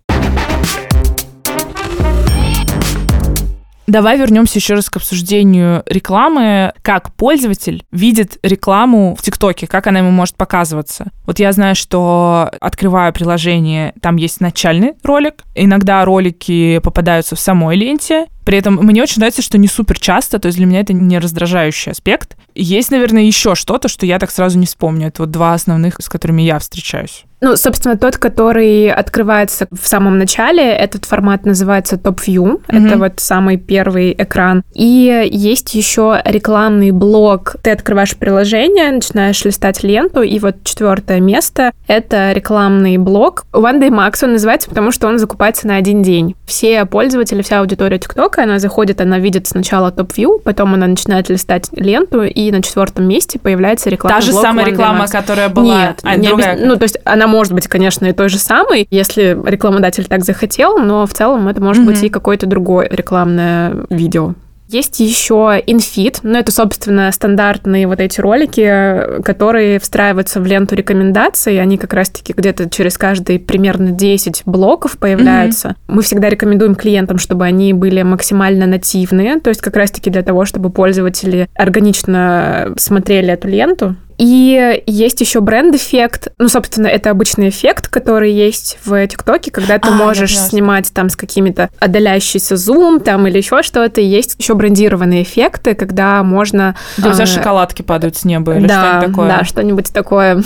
Давай 3.89 4.19
вернемся 4.19 4.59
еще 4.59 4.75
раз 4.75 4.91
к 4.91 4.97
обсуждению 4.99 5.83
рекламы. 5.87 6.75
Как 6.83 7.15
пользователь 7.15 7.85
видит 7.91 8.37
рекламу 8.43 9.17
в 9.19 9.23
ТикТоке, 9.23 9.67
как 9.67 9.87
она 9.87 10.01
ему 10.01 10.11
может 10.11 10.37
показываться. 10.37 11.07
Вот 11.25 11.39
я 11.39 11.51
знаю, 11.53 11.75
что 11.75 12.51
открываю 12.61 13.15
приложение, 13.15 13.95
там 14.03 14.17
есть 14.17 14.43
начальный 14.43 14.93
ролик. 15.03 15.43
Иногда 15.55 16.05
ролики 16.05 16.81
попадаются 16.81 17.35
в 17.35 17.41
самой 17.41 17.77
ленте. 17.77 18.27
При 18.49 18.57
этом 18.57 18.77
мне 18.77 19.03
очень 19.03 19.21
нравится, 19.21 19.43
что 19.43 19.59
не 19.59 19.69
супер 19.69 19.99
часто, 19.99 20.39
то 20.39 20.47
есть 20.47 20.57
для 20.57 20.65
меня 20.65 20.81
это 20.81 20.95
не 20.95 21.19
раздражающий 21.19 21.93
аспект. 21.93 22.35
Есть, 22.55 22.91
наверное, 22.91 23.25
еще 23.25 23.55
что-то, 23.55 23.89
что 23.89 24.07
я 24.07 24.19
так 24.19 24.31
сразу 24.31 24.59
не 24.59 24.65
вспомню. 24.65 25.09
Это 25.09 25.25
вот 25.25 25.31
два 25.31 25.53
основных, 25.53 25.97
с 26.01 26.09
которыми 26.09 26.41
я 26.41 26.59
встречаюсь. 26.59 27.27
Ну, 27.41 27.57
собственно, 27.57 27.97
тот, 27.97 28.17
который 28.17 28.91
открывается 28.91 29.69
в 29.71 29.87
самом 29.87 30.19
начале, 30.19 30.73
этот 30.73 31.05
формат 31.05 31.47
называется 31.47 31.95
Top 31.97 32.19
View. 32.27 32.61
Мгм. 32.67 32.87
Это 32.87 32.99
вот 32.99 33.13
самый 33.19 33.57
первый 33.59 34.13
экран. 34.13 34.65
И 34.75 35.29
есть 35.31 35.75
еще 35.75 36.21
рекламный 36.25 36.91
блок. 36.91 37.55
Ты 37.63 37.71
открываешь 37.71 38.17
приложение, 38.17 38.91
начинаешь 38.91 39.45
листать 39.45 39.85
ленту, 39.85 40.23
и 40.23 40.39
вот 40.41 40.65
четвертое 40.65 41.21
место— 41.21 41.71
это 41.87 42.33
рекламный 42.33 42.99
блок. 42.99 43.45
One 43.53 43.81
Day 43.81 43.91
Max 43.91 44.25
он 44.25 44.33
называется, 44.33 44.69
потому 44.69 44.91
что 44.91 45.07
он 45.07 45.19
закупается 45.19 45.69
на 45.69 45.77
один 45.77 46.03
день. 46.03 46.35
Все 46.45 46.85
пользователи, 46.87 47.43
вся 47.43 47.61
аудитория 47.61 47.99
ТикТока, 48.39 48.43
она 48.43 48.59
заходит, 48.59 49.01
она 49.01 49.19
видит 49.19 49.47
сначала 49.47 49.91
View, 49.91 50.41
потом 50.43 50.75
она 50.75 50.87
начинает 50.87 51.29
листать 51.29 51.69
ленту, 51.73 52.23
и 52.23 52.51
на 52.51 52.63
четвертом 52.63 53.07
месте 53.09 53.39
появляется 53.39 53.91
рекламный 53.91 54.21
Та 54.21 54.27
же 54.27 54.33
самая 54.33 54.67
реклама, 54.67 55.07
которая 55.07 55.49
была... 55.49 55.89
Нет, 55.89 56.01
А, 56.03 56.17
не 56.17 56.29
другая. 56.29 56.59
ну, 56.65 56.77
то 56.77 56.85
есть 56.85 56.99
она 57.05 57.27
может 57.27 57.53
быть, 57.53 57.67
конечно, 57.69 58.07
и 58.07 58.13
той 58.13 58.29
же 58.29 58.39
самой, 58.39 58.87
если 58.91 59.39
рекламодатель 59.45 60.07
так 60.07 60.25
захотел, 60.25 60.79
но 60.79 61.07
в 61.07 61.13
целом 61.13 61.49
это 61.49 61.61
может 61.63 61.85
быть 61.85 61.99
Мгм. 61.99 62.07
и 62.07 62.09
какое-то 62.09 62.47
другое 62.47 62.89
рекламное 62.91 63.85
видео. 63.91 64.35
Есть 64.69 65.01
еще 65.01 65.63
инфит, 65.67 66.21
но 66.23 66.39
это, 66.39 66.53
собственно, 66.53 67.11
стандартные 67.11 67.87
вот 67.87 68.01
эти 68.01 68.21
ролики, 68.21 69.23
которые 69.23 69.79
встраиваются 69.79 70.41
в 70.41 70.47
ленту 70.47 70.75
рекомендаций. 70.75 71.61
Они 71.61 71.79
как 71.79 71.95
раз-таки 71.95 72.35
где-то 72.35 72.69
через 72.69 72.99
каждые 72.99 73.39
примерно 73.39 73.93
10 73.93 74.43
блоков 74.45 74.99
появляются. 74.99 75.75
Мы 75.87 76.03
всегда 76.03 76.29
рекомендуем 76.29 76.75
клиентам, 76.75 77.17
чтобы 77.17 77.47
они 77.47 77.73
были 77.73 78.03
максимально 78.03 78.67
нативные, 78.67 79.41
то 79.41 79.49
есть 79.49 79.63
как 79.63 79.75
раз-таки 79.77 80.11
для 80.11 80.23
того, 80.23 80.45
чтобы 80.45 80.69
пользователи 80.69 81.49
органично 81.55 82.75
смотрели 82.77 83.33
эту 83.33 83.49
ленту. 83.49 83.97
И 84.19 84.83
есть 84.87 85.21
еще 85.21 85.41
бренд-эффект. 85.41 86.29
Ну, 86.39 86.49
собственно, 86.49 86.89
это 86.89 87.11
обычный 87.11 87.49
эффект, 87.49 87.87
который 87.89 88.33
есть 88.33 88.79
в 88.85 89.07
ТикТоке, 89.07 89.51
когда 89.53 89.79
ты 89.79 89.89
А, 89.89 89.93
можешь 89.93 90.37
снимать 90.37 90.93
там 90.93 91.09
с 91.09 91.17
какими-то 91.17 91.71
отдаляющийся 91.79 92.57
зум 92.57 93.01
там 93.01 93.27
или 93.29 93.39
еще 93.39 93.63
что-то. 93.63 94.01
Есть 94.01 94.37
еще 94.39 94.55
брендированные 94.55 95.23
эффекты, 95.23 95.75
когда 95.75 96.23
можно... 96.25 96.75
Где 96.99 97.11
у 97.11 97.13
тебя 97.13 97.25
а, 97.25 97.27
шоколадки 97.27 97.83
падают 97.83 98.17
с 98.17 98.25
неба 98.25 98.57
или 98.57 98.67
да, 98.67 98.99
что-нибудь 98.99 99.09
такое. 99.09 99.29
Да, 99.29 99.45
что-нибудь 99.45 99.93
такое 99.93 100.43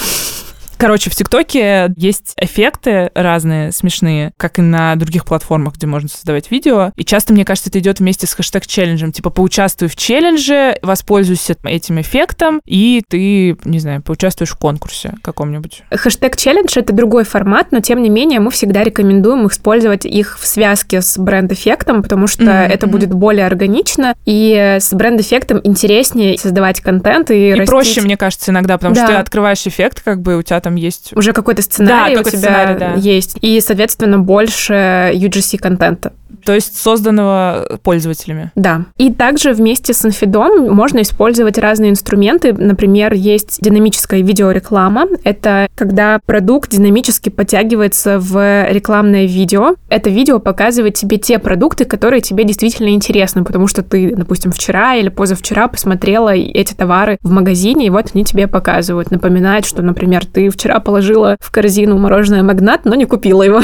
Короче, 0.82 1.10
в 1.10 1.14
ТикТоке 1.14 1.92
есть 1.96 2.32
эффекты 2.36 3.12
разные, 3.14 3.70
смешные, 3.70 4.32
как 4.36 4.58
и 4.58 4.62
на 4.62 4.96
других 4.96 5.24
платформах, 5.24 5.74
где 5.74 5.86
можно 5.86 6.08
создавать 6.08 6.50
видео. 6.50 6.90
И 6.96 7.04
часто, 7.04 7.32
мне 7.32 7.44
кажется, 7.44 7.70
это 7.70 7.78
идет 7.78 8.00
вместе 8.00 8.26
с 8.26 8.34
хэштег-челленджем. 8.36 9.12
Типа, 9.12 9.30
поучаствуй 9.30 9.88
в 9.88 9.94
челлендже, 9.94 10.76
воспользуйся 10.82 11.54
этим 11.62 12.00
эффектом, 12.00 12.60
и 12.64 13.00
ты, 13.08 13.56
не 13.64 13.78
знаю, 13.78 14.02
поучаствуешь 14.02 14.50
в 14.50 14.56
конкурсе 14.56 15.14
каком-нибудь. 15.22 15.84
Хэштег-челлендж— 15.92 16.72
это 16.76 16.92
другой 16.92 17.22
формат, 17.22 17.68
но, 17.70 17.78
тем 17.78 18.02
не 18.02 18.08
менее, 18.10 18.40
мы 18.40 18.50
всегда 18.50 18.82
рекомендуем 18.82 19.46
использовать 19.46 20.04
их 20.04 20.36
в 20.40 20.44
связке 20.44 21.00
с 21.00 21.16
бренд-эффектом, 21.16 22.02
потому 22.02 22.26
что 22.26 22.42
Мгм, 22.42 22.50
это 22.50 22.88
будет 22.88 23.14
более 23.14 23.46
органично, 23.46 24.16
и 24.26 24.78
с 24.80 24.92
бренд-эффектом 24.92 25.60
интереснее 25.62 26.36
создавать 26.36 26.80
контент 26.80 27.30
и, 27.30 27.50
И 27.50 27.52
растить 27.52 27.68
проще, 27.68 28.00
мне 28.00 28.16
кажется, 28.16 28.50
иногда, 28.50 28.78
потому 28.78 28.96
что 28.96 29.06
Да. 29.06 29.12
ты 29.12 29.18
открываешь 29.18 29.64
эффект, 29.64 30.02
как 30.02 30.22
бы 30.22 30.36
у 30.36 30.42
тебя 30.42 30.58
там 30.60 30.71
есть... 30.76 31.12
уже 31.16 31.32
какой-то 31.32 31.62
сценарий 31.62 32.14
Да, 32.14 32.20
у 32.20 32.24
тебя 32.24 32.38
сценарий, 32.38 32.78
да. 32.78 32.94
есть, 32.94 33.36
и, 33.40 33.60
соответственно, 33.60 34.18
больше 34.18 35.12
UGC-контента. 35.14 36.12
То 36.44 36.54
есть 36.54 36.76
созданного 36.76 37.78
пользователями. 37.82 38.50
Да. 38.54 38.86
И 38.98 39.12
также 39.12 39.52
вместе 39.52 39.92
с 39.92 40.04
инфидом 40.04 40.72
можно 40.72 41.02
использовать 41.02 41.58
разные 41.58 41.90
инструменты. 41.90 42.52
Например, 42.52 43.12
есть 43.12 43.58
динамическая 43.60 44.22
видеореклама. 44.22 45.06
Это 45.24 45.68
когда 45.74 46.20
продукт 46.24 46.70
динамически 46.70 47.28
подтягивается 47.28 48.18
в 48.18 48.70
рекламное 48.70 49.26
видео. 49.26 49.74
Это 49.88 50.10
видео 50.10 50.38
показывает 50.38 50.94
тебе 50.94 51.18
те 51.18 51.38
продукты, 51.38 51.84
которые 51.84 52.20
тебе 52.20 52.44
действительно 52.44 52.90
интересны, 52.90 53.44
потому 53.44 53.66
что 53.66 53.82
ты, 53.82 54.14
допустим, 54.14 54.52
вчера 54.52 54.94
или 54.96 55.08
позавчера 55.08 55.68
посмотрела 55.68 56.34
эти 56.34 56.74
товары 56.74 57.18
в 57.22 57.30
магазине, 57.30 57.86
и 57.86 57.90
вот 57.90 58.10
они 58.14 58.24
тебе 58.24 58.46
показывают. 58.46 59.10
Напоминает, 59.10 59.66
что, 59.66 59.82
например, 59.82 60.26
ты 60.26 60.50
вчера 60.50 60.80
положила 60.80 61.36
в 61.40 61.50
корзину 61.50 61.98
мороженое 61.98 62.42
магнат, 62.42 62.84
но 62.84 62.94
не 62.94 63.04
купила 63.04 63.42
его. 63.42 63.60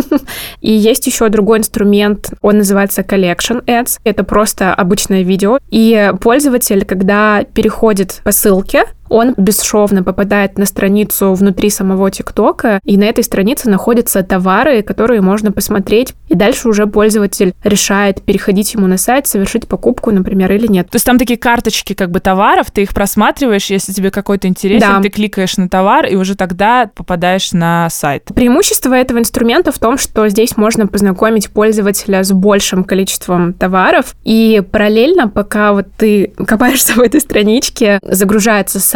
И 0.60 0.72
есть 0.72 1.06
еще 1.06 1.28
другой 1.28 1.58
инструмент, 1.58 2.05
он 2.42 2.58
называется 2.58 3.02
Collection 3.02 3.64
Ads. 3.64 4.00
Это 4.04 4.24
просто 4.24 4.74
обычное 4.74 5.22
видео. 5.22 5.58
И 5.70 6.12
пользователь, 6.20 6.84
когда 6.84 7.44
переходит 7.44 8.20
по 8.24 8.32
ссылке, 8.32 8.84
он 9.08 9.34
бесшовно 9.36 10.02
попадает 10.02 10.58
на 10.58 10.66
страницу 10.66 11.32
внутри 11.34 11.70
самого 11.70 12.10
ТикТока, 12.10 12.80
и 12.84 12.96
на 12.96 13.04
этой 13.04 13.24
странице 13.24 13.68
находятся 13.70 14.22
товары, 14.22 14.82
которые 14.82 15.20
можно 15.20 15.52
посмотреть, 15.52 16.14
и 16.28 16.34
дальше 16.34 16.68
уже 16.68 16.86
пользователь 16.86 17.54
решает, 17.64 18.22
переходить 18.22 18.74
ему 18.74 18.86
на 18.86 18.98
сайт, 18.98 19.26
совершить 19.26 19.68
покупку, 19.68 20.10
например, 20.10 20.52
или 20.52 20.66
нет. 20.66 20.88
То 20.90 20.96
есть 20.96 21.06
там 21.06 21.18
такие 21.18 21.38
карточки 21.38 21.94
как 21.94 22.10
бы 22.10 22.20
товаров, 22.20 22.70
ты 22.70 22.82
их 22.82 22.94
просматриваешь, 22.94 23.66
если 23.66 23.92
тебе 23.92 24.10
какой-то 24.10 24.48
интересен, 24.48 24.88
Да. 24.96 25.00
ты 25.00 25.08
кликаешь 25.08 25.56
на 25.56 25.68
товар, 25.68 26.06
и 26.06 26.16
уже 26.16 26.34
тогда 26.36 26.90
попадаешь 26.94 27.52
на 27.52 27.88
сайт. 27.90 28.24
Преимущество 28.34 28.94
этого 28.94 29.18
инструмента 29.18 29.72
в 29.72 29.78
том, 29.78 29.98
что 29.98 30.28
здесь 30.28 30.56
можно 30.56 30.86
познакомить 30.86 31.50
пользователя 31.50 32.22
с 32.24 32.32
большим 32.32 32.84
количеством 32.84 33.52
товаров, 33.52 34.14
и 34.24 34.62
параллельно, 34.70 35.28
пока 35.28 35.72
вот 35.72 35.86
ты 35.96 36.32
копаешься 36.46 36.94
в 36.94 37.00
этой 37.00 37.20
страничке, 37.20 37.98
загружается 38.02 38.80
сайт, 38.80 38.95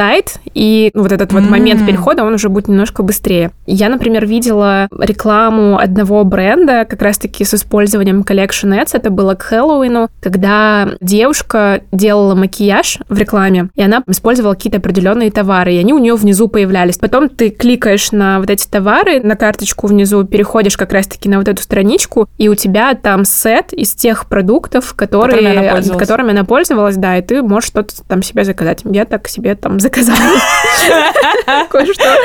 и 0.54 0.90
вот 0.94 1.12
этот 1.12 1.32
вот 1.32 1.42
М. 1.42 1.50
момент 1.50 1.86
перехода, 1.86 2.24
он 2.24 2.34
уже 2.34 2.48
будет 2.48 2.68
немножко 2.68 3.02
быстрее. 3.02 3.50
Я, 3.66 3.88
например, 3.88 4.26
видела 4.26 4.88
рекламу 4.98 5.78
одного 5.78 6.24
бренда 6.24 6.84
как 6.88 7.02
раз-таки 7.02 7.44
с 7.44 7.54
использованием 7.54 8.22
Collection 8.22 8.80
Ads, 8.80 8.90
это 8.94 9.10
было 9.10 9.34
к 9.34 9.42
Хэллоуину, 9.42 10.08
когда 10.20 10.88
девушка 11.00 11.82
делала 11.92 12.34
макияж 12.34 12.98
в 13.08 13.18
рекламе, 13.18 13.68
и 13.74 13.82
она 13.82 14.02
использовала 14.06 14.54
какие-то 14.54 14.78
определенные 14.78 15.30
товары, 15.30 15.74
и 15.74 15.78
они 15.78 15.92
у 15.92 15.98
нее 15.98 16.14
внизу 16.14 16.48
появлялись. 16.48 16.98
Потом 16.98 17.28
ты 17.28 17.50
кликаешь 17.50 18.12
на 18.12 18.40
вот 18.40 18.50
эти 18.50 18.66
товары, 18.66 19.20
на 19.20 19.36
карточку 19.36 19.86
внизу, 19.86 20.24
переходишь 20.24 20.76
как 20.76 20.92
раз-таки 20.92 21.28
на 21.28 21.38
вот 21.38 21.48
эту 21.48 21.62
страничку, 21.62 22.28
и 22.38 22.48
у 22.48 22.54
тебя 22.54 22.94
там 22.94 23.24
сет 23.24 23.72
из 23.72 23.92
тех 23.94 24.26
продуктов, 24.26 24.94
которые, 24.94 25.36
Которыми 25.38 25.58
она 25.58 25.72
пользовалась. 25.72 26.08
которыми 26.08 26.30
она 26.30 26.44
пользовалась, 26.44 26.96
да, 26.96 27.18
и 27.18 27.22
ты 27.22 27.42
можешь 27.42 27.68
что-то 27.68 27.94
там 28.08 28.22
себе 28.22 28.44
заказать. 28.44 28.80
Я 28.84 29.04
так 29.04 29.28
себе 29.28 29.54
там 29.54 29.78
заказала 29.78 29.89
кое-что. 31.70 32.16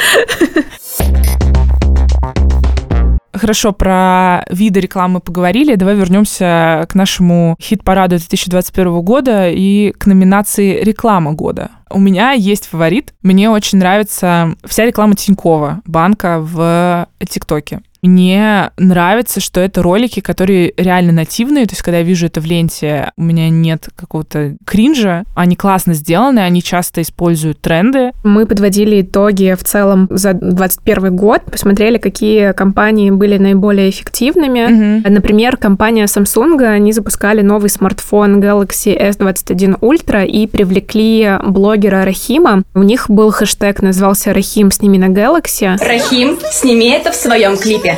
Хорошо, 3.34 3.74
про 3.74 4.46
виды 4.50 4.80
рекламы 4.80 5.20
поговорили. 5.20 5.76
Давай 5.76 5.96
вернемся 5.96 6.86
к 6.90 6.96
нашему 6.96 7.58
хит-параду 7.62 8.18
2021 8.18 9.02
года 9.02 9.50
и 9.50 9.92
к 9.92 10.06
номинации 10.06 10.82
«Реклама 10.82 11.34
года». 11.34 11.72
У 11.90 12.00
меня 12.00 12.32
есть 12.32 12.66
фаворит. 12.68 13.14
Мне 13.22 13.50
очень 13.50 13.78
нравится 13.78 14.56
вся 14.64 14.86
реклама 14.86 15.16
Тинькова, 15.16 15.82
банка 15.86 16.40
в 16.40 17.08
ТикТоке. 17.28 17.82
Мне 18.08 18.72
нравится, 18.78 19.40
что 19.40 19.60
это 19.60 19.82
ролики, 19.82 20.20
которые 20.20 20.74
реально 20.78 21.12
нативные. 21.12 21.66
То 21.66 21.74
есть, 21.74 21.82
когда 21.82 22.00
я 22.00 22.04
вижу 22.04 22.26
это 22.28 22.42
в 22.42 22.46
ленте, 22.46 23.12
у 23.18 23.24
меня 23.24 23.50
нет 23.50 23.90
какого-то 23.96 24.56
кринжа. 24.66 25.24
Они 25.36 25.56
классно 25.56 25.94
сделаны, 25.94 26.40
они 26.40 26.62
часто 26.64 27.02
используют 27.02 27.62
тренды. 27.62 28.12
Мы 28.24 28.46
подводили 28.46 29.02
итоги 29.02 29.56
в 29.58 29.64
целом 29.64 30.08
за 30.10 30.34
2021 30.34 31.16
год, 31.16 31.42
посмотрели, 31.46 31.98
какие 31.98 32.54
компании 32.54 33.12
были 33.12 33.38
наиболее 33.38 33.90
эффективными. 33.90 35.02
Мгм. 35.02 35.14
Например, 35.14 35.58
компания 35.58 36.06
Samsung, 36.06 36.64
они 36.64 36.92
запускали 36.92 37.42
новый 37.42 37.70
смартфон 37.70 38.42
Galaxy 38.42 38.98
S21 38.98 39.80
Ultra 39.80 40.26
и 40.26 40.48
привлекли 40.48 41.38
блогера 41.44 42.06
Рахима. 42.06 42.64
У 42.74 42.84
них 42.84 43.10
был 43.10 43.32
хэштег, 43.32 43.82
назывался 43.82 44.34
«Рахим, 44.34 44.72
сними 44.72 44.98
на 44.98 45.08
Galaxy». 45.08 45.78
Рахим, 45.80 46.38
сними 46.52 46.90
это 46.90 47.12
в 47.12 47.16
своем 47.16 47.58
клипе. 47.58 47.95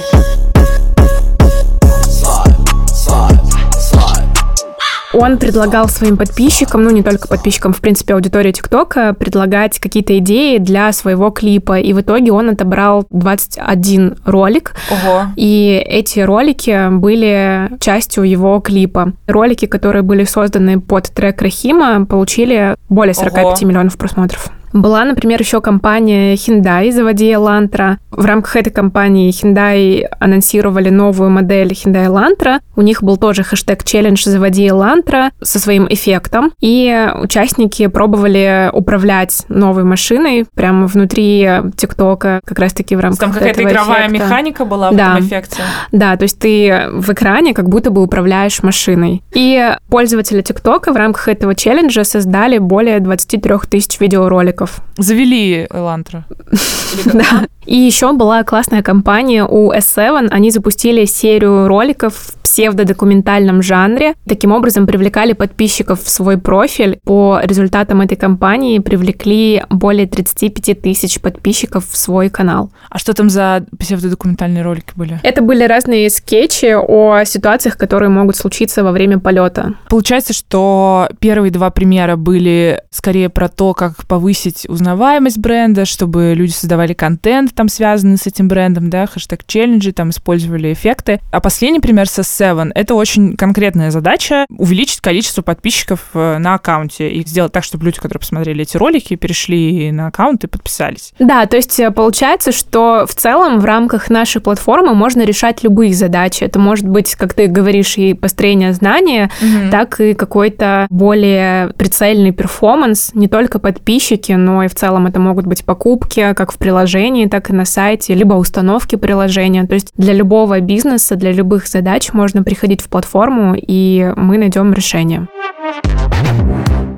Он 5.19 5.39
предлагал 5.39 5.89
своим 5.89 6.15
подписчикам, 6.15 6.83
ну 6.83 6.91
не 6.91 7.01
только 7.01 7.27
подписчикам, 7.27 7.73
в 7.73 7.81
принципе, 7.81 8.13
аудитории 8.13 8.51
ТикТока, 8.51 9.13
предлагать 9.13 9.79
какие-то 9.79 10.17
идеи 10.19 10.60
для 10.60 10.91
своего 10.93 11.31
клипа. 11.31 11.79
И 11.79 11.91
в 11.93 12.01
итоге 12.01 12.31
он 12.31 12.49
отобрал 12.49 13.05
21 13.10 14.17
ролик, 14.25 14.75
Ого. 14.91 15.23
и 15.36 15.83
эти 15.86 16.19
ролики 16.19 16.89
были 16.91 17.71
частью 17.79 18.23
его 18.23 18.60
клипа. 18.60 19.13
Ролики, 19.25 19.65
которые 19.65 20.03
были 20.03 20.23
созданы 20.23 20.79
под 20.79 21.12
трек 21.12 21.41
Рахима, 21.41 22.05
получили 22.05 22.75
более 22.89 23.15
45 23.15 23.45
Ого. 23.45 23.55
миллионов 23.67 23.97
просмотров. 23.97 24.51
Была, 24.77 25.05
например, 25.05 25.39
еще 25.41 25.59
компания 25.59 26.35
Hyundai 26.35 26.91
«Заводи 26.91 27.31
Elantra». 27.31 27.97
В 28.11 28.23
рамках 28.25 28.55
этой 28.57 28.69
компании 28.69 29.31
Hyundai 29.31 30.03
анонсировали 30.19 30.89
новую 30.91 31.31
модель 31.31 31.71
Hyundai 31.71 32.05
Elantra. 32.07 32.59
У 32.75 32.83
них 32.83 33.01
был 33.01 33.17
тоже 33.17 33.41
хэштег 33.43 33.83
«Челлендж 33.83 34.23
Заводи 34.25 34.67
Elantra» 34.67 35.31
со 35.41 35.57
своим 35.57 35.87
эффектом. 35.89 36.51
И 36.61 37.07
участники 37.23 37.87
пробовали 37.87 38.69
управлять 38.71 39.45
новой 39.49 39.83
машиной 39.83 40.45
прямо 40.53 40.85
внутри 40.85 41.49
ТикТока, 41.75 42.41
как 42.45 42.59
раз-таки 42.59 42.95
в 42.95 42.99
рамках 42.99 43.19
Там 43.19 43.31
какая-то 43.33 43.63
игровая 43.63 44.07
эффекта. 44.07 44.25
механика 44.27 44.65
была 44.65 44.91
в 44.91 44.95
Да. 44.95 45.13
этом 45.15 45.25
эффекте. 45.27 45.63
Да, 45.91 46.15
то 46.17 46.23
есть 46.23 46.37
ты 46.37 46.83
в 46.91 47.11
экране 47.11 47.55
как 47.55 47.67
будто 47.67 47.89
бы 47.89 48.03
управляешь 48.03 48.61
машиной. 48.61 49.23
И 49.33 49.71
пользователи 49.89 50.43
ТикТока 50.43 50.93
в 50.93 50.97
рамках 50.97 51.29
этого 51.29 51.55
челленджа 51.55 52.03
создали 52.03 52.59
более 52.59 52.99
23 52.99 53.67
тысяч 53.67 53.99
видеороликов. 53.99 54.66
Завели 54.97 55.67
Элантра. 55.71 56.25
Да. 57.06 57.47
И 57.65 57.75
еще 57.75 58.13
была 58.13 58.43
классная 58.43 58.82
компания 58.82 59.45
у 59.45 59.73
S7. 59.73 60.30
Они 60.32 60.51
запустили 60.51 61.03
серию 61.06 61.67
роликов 61.67 62.15
в 62.15 62.38
псевдодокументальном 62.41 63.62
жанре. 63.62 64.13
Таким 64.25 64.53
образом, 64.53 64.88
привлекали 64.88 65.34
подписчиков 65.34 66.01
в 66.01 66.10
свой 66.10 66.38
профиль. 66.38 66.99
По 67.03 67.41
результатам 67.43 68.01
этой 68.01 68.15
кампании 68.15 68.80
привлекли 68.80 69.63
более 69.69 70.08
35 70.08 70.82
тысяч 70.82 71.19
подписчиков 71.19 71.86
в 71.88 71.97
свой 71.97 72.30
канал. 72.30 72.71
А 72.89 72.97
что 72.97 73.13
там 73.13 73.30
за 73.30 73.65
псевдодокументальные 73.77 74.63
ролики 74.63 74.93
были? 74.95 75.19
Это 75.23 75.41
были 75.41 75.65
разные 75.65 76.10
скетчи 76.10 76.73
о 76.73 77.25
ситуациях, 77.25 77.77
которые 77.77 78.10
могут 78.10 78.38
случиться 78.38 78.84
во 78.84 78.93
время 78.93 79.19
полета. 79.19 79.73
Получается, 79.89 80.34
что 80.34 81.10
первые 81.19 81.51
два 81.51 81.69
примера 81.69 82.15
были 82.15 82.82
скорее 82.91 83.27
про 83.27 83.49
то, 83.49 83.73
как 83.73 84.06
повысить 84.08 84.46
узнаваемость 84.67 85.38
бренда, 85.38 85.86
чтобы 85.86 86.33
люди 86.36 86.51
создавали 86.51 86.93
контент 86.93 87.53
там 87.53 87.69
связанный 87.69 88.17
с 88.17 88.27
этим 88.27 88.47
брендом, 88.47 88.89
да, 88.89 89.07
хэштег 89.07 89.45
челленджи, 89.45 89.91
там 89.91 90.10
использовали 90.12 90.71
эффекты. 90.73 91.19
А 91.31 91.39
последний 91.39 91.79
пример 91.79 92.07
со 92.07 92.21
Seven— 92.21 92.71
это 92.75 92.95
очень 92.95 93.36
конкретная 93.36 93.91
задача— 93.91 94.45
увеличить 94.49 95.01
количество 95.01 95.41
подписчиков 95.41 96.01
э, 96.13 96.38
на 96.38 96.55
аккаунте 96.55 97.10
и 97.10 97.25
сделать 97.25 97.51
так, 97.51 97.63
чтобы 97.63 97.86
люди, 97.86 97.97
которые 97.97 98.19
посмотрели 98.19 98.62
эти 98.63 98.77
ролики, 98.77 99.15
перешли 99.15 99.91
на 99.91 100.07
аккаунт 100.07 100.43
и 100.43 100.47
подписались. 100.47 101.13
Да, 101.19 101.45
то 101.45 101.57
есть 101.57 101.79
э, 101.79 101.91
получается, 101.91 102.51
что 102.51 103.05
в 103.07 103.15
целом 103.15 103.60
в 103.60 103.65
рамках 103.65 104.10
нашей 104.10 104.41
платформы 104.41 104.93
можно 104.93 105.23
решать 105.23 105.63
любые 105.63 105.93
задачи. 105.93 106.43
Это 106.43 106.60
может 106.60 106.88
быть, 106.88 107.15
как 107.15 107.33
ты 107.33 107.47
говоришь, 107.47 107.97
и 107.97 108.13
построение 108.13 108.73
знания, 108.73 109.31
так 109.71 109.99
и 109.99 110.13
какой-то 110.13 110.88
более 110.89 111.69
прицельный 111.73 112.31
перформанс. 112.31 113.12
Не 113.13 113.27
только 113.27 113.60
подписчики, 113.60 114.31
но 114.38 114.63
и 114.63 114.67
в 114.67 114.76
целом 114.76 115.08
это 115.08 115.19
могут 115.19 115.45
быть 115.45 115.65
покупки 115.65 116.34
как 116.34 116.52
в 116.52 116.58
приложении, 116.58 117.26
так 117.26 117.50
и 117.50 117.54
на 117.54 117.65
сайте, 117.65 118.13
либо 118.13 118.36
установки 118.36 118.95
приложения. 118.95 119.65
То 119.65 119.73
есть 119.73 119.91
для 119.97 120.13
любого 120.13 120.60
бизнеса, 120.60 121.15
для 121.15 121.32
любых 121.32 121.67
задач 121.67 122.13
можно 122.13 122.43
приходить 122.43 122.82
в 122.82 122.89
платформу, 122.89 123.56
и 123.56 124.13
мы 124.15 124.38
найдем 124.38 124.73
решение. 124.73 125.28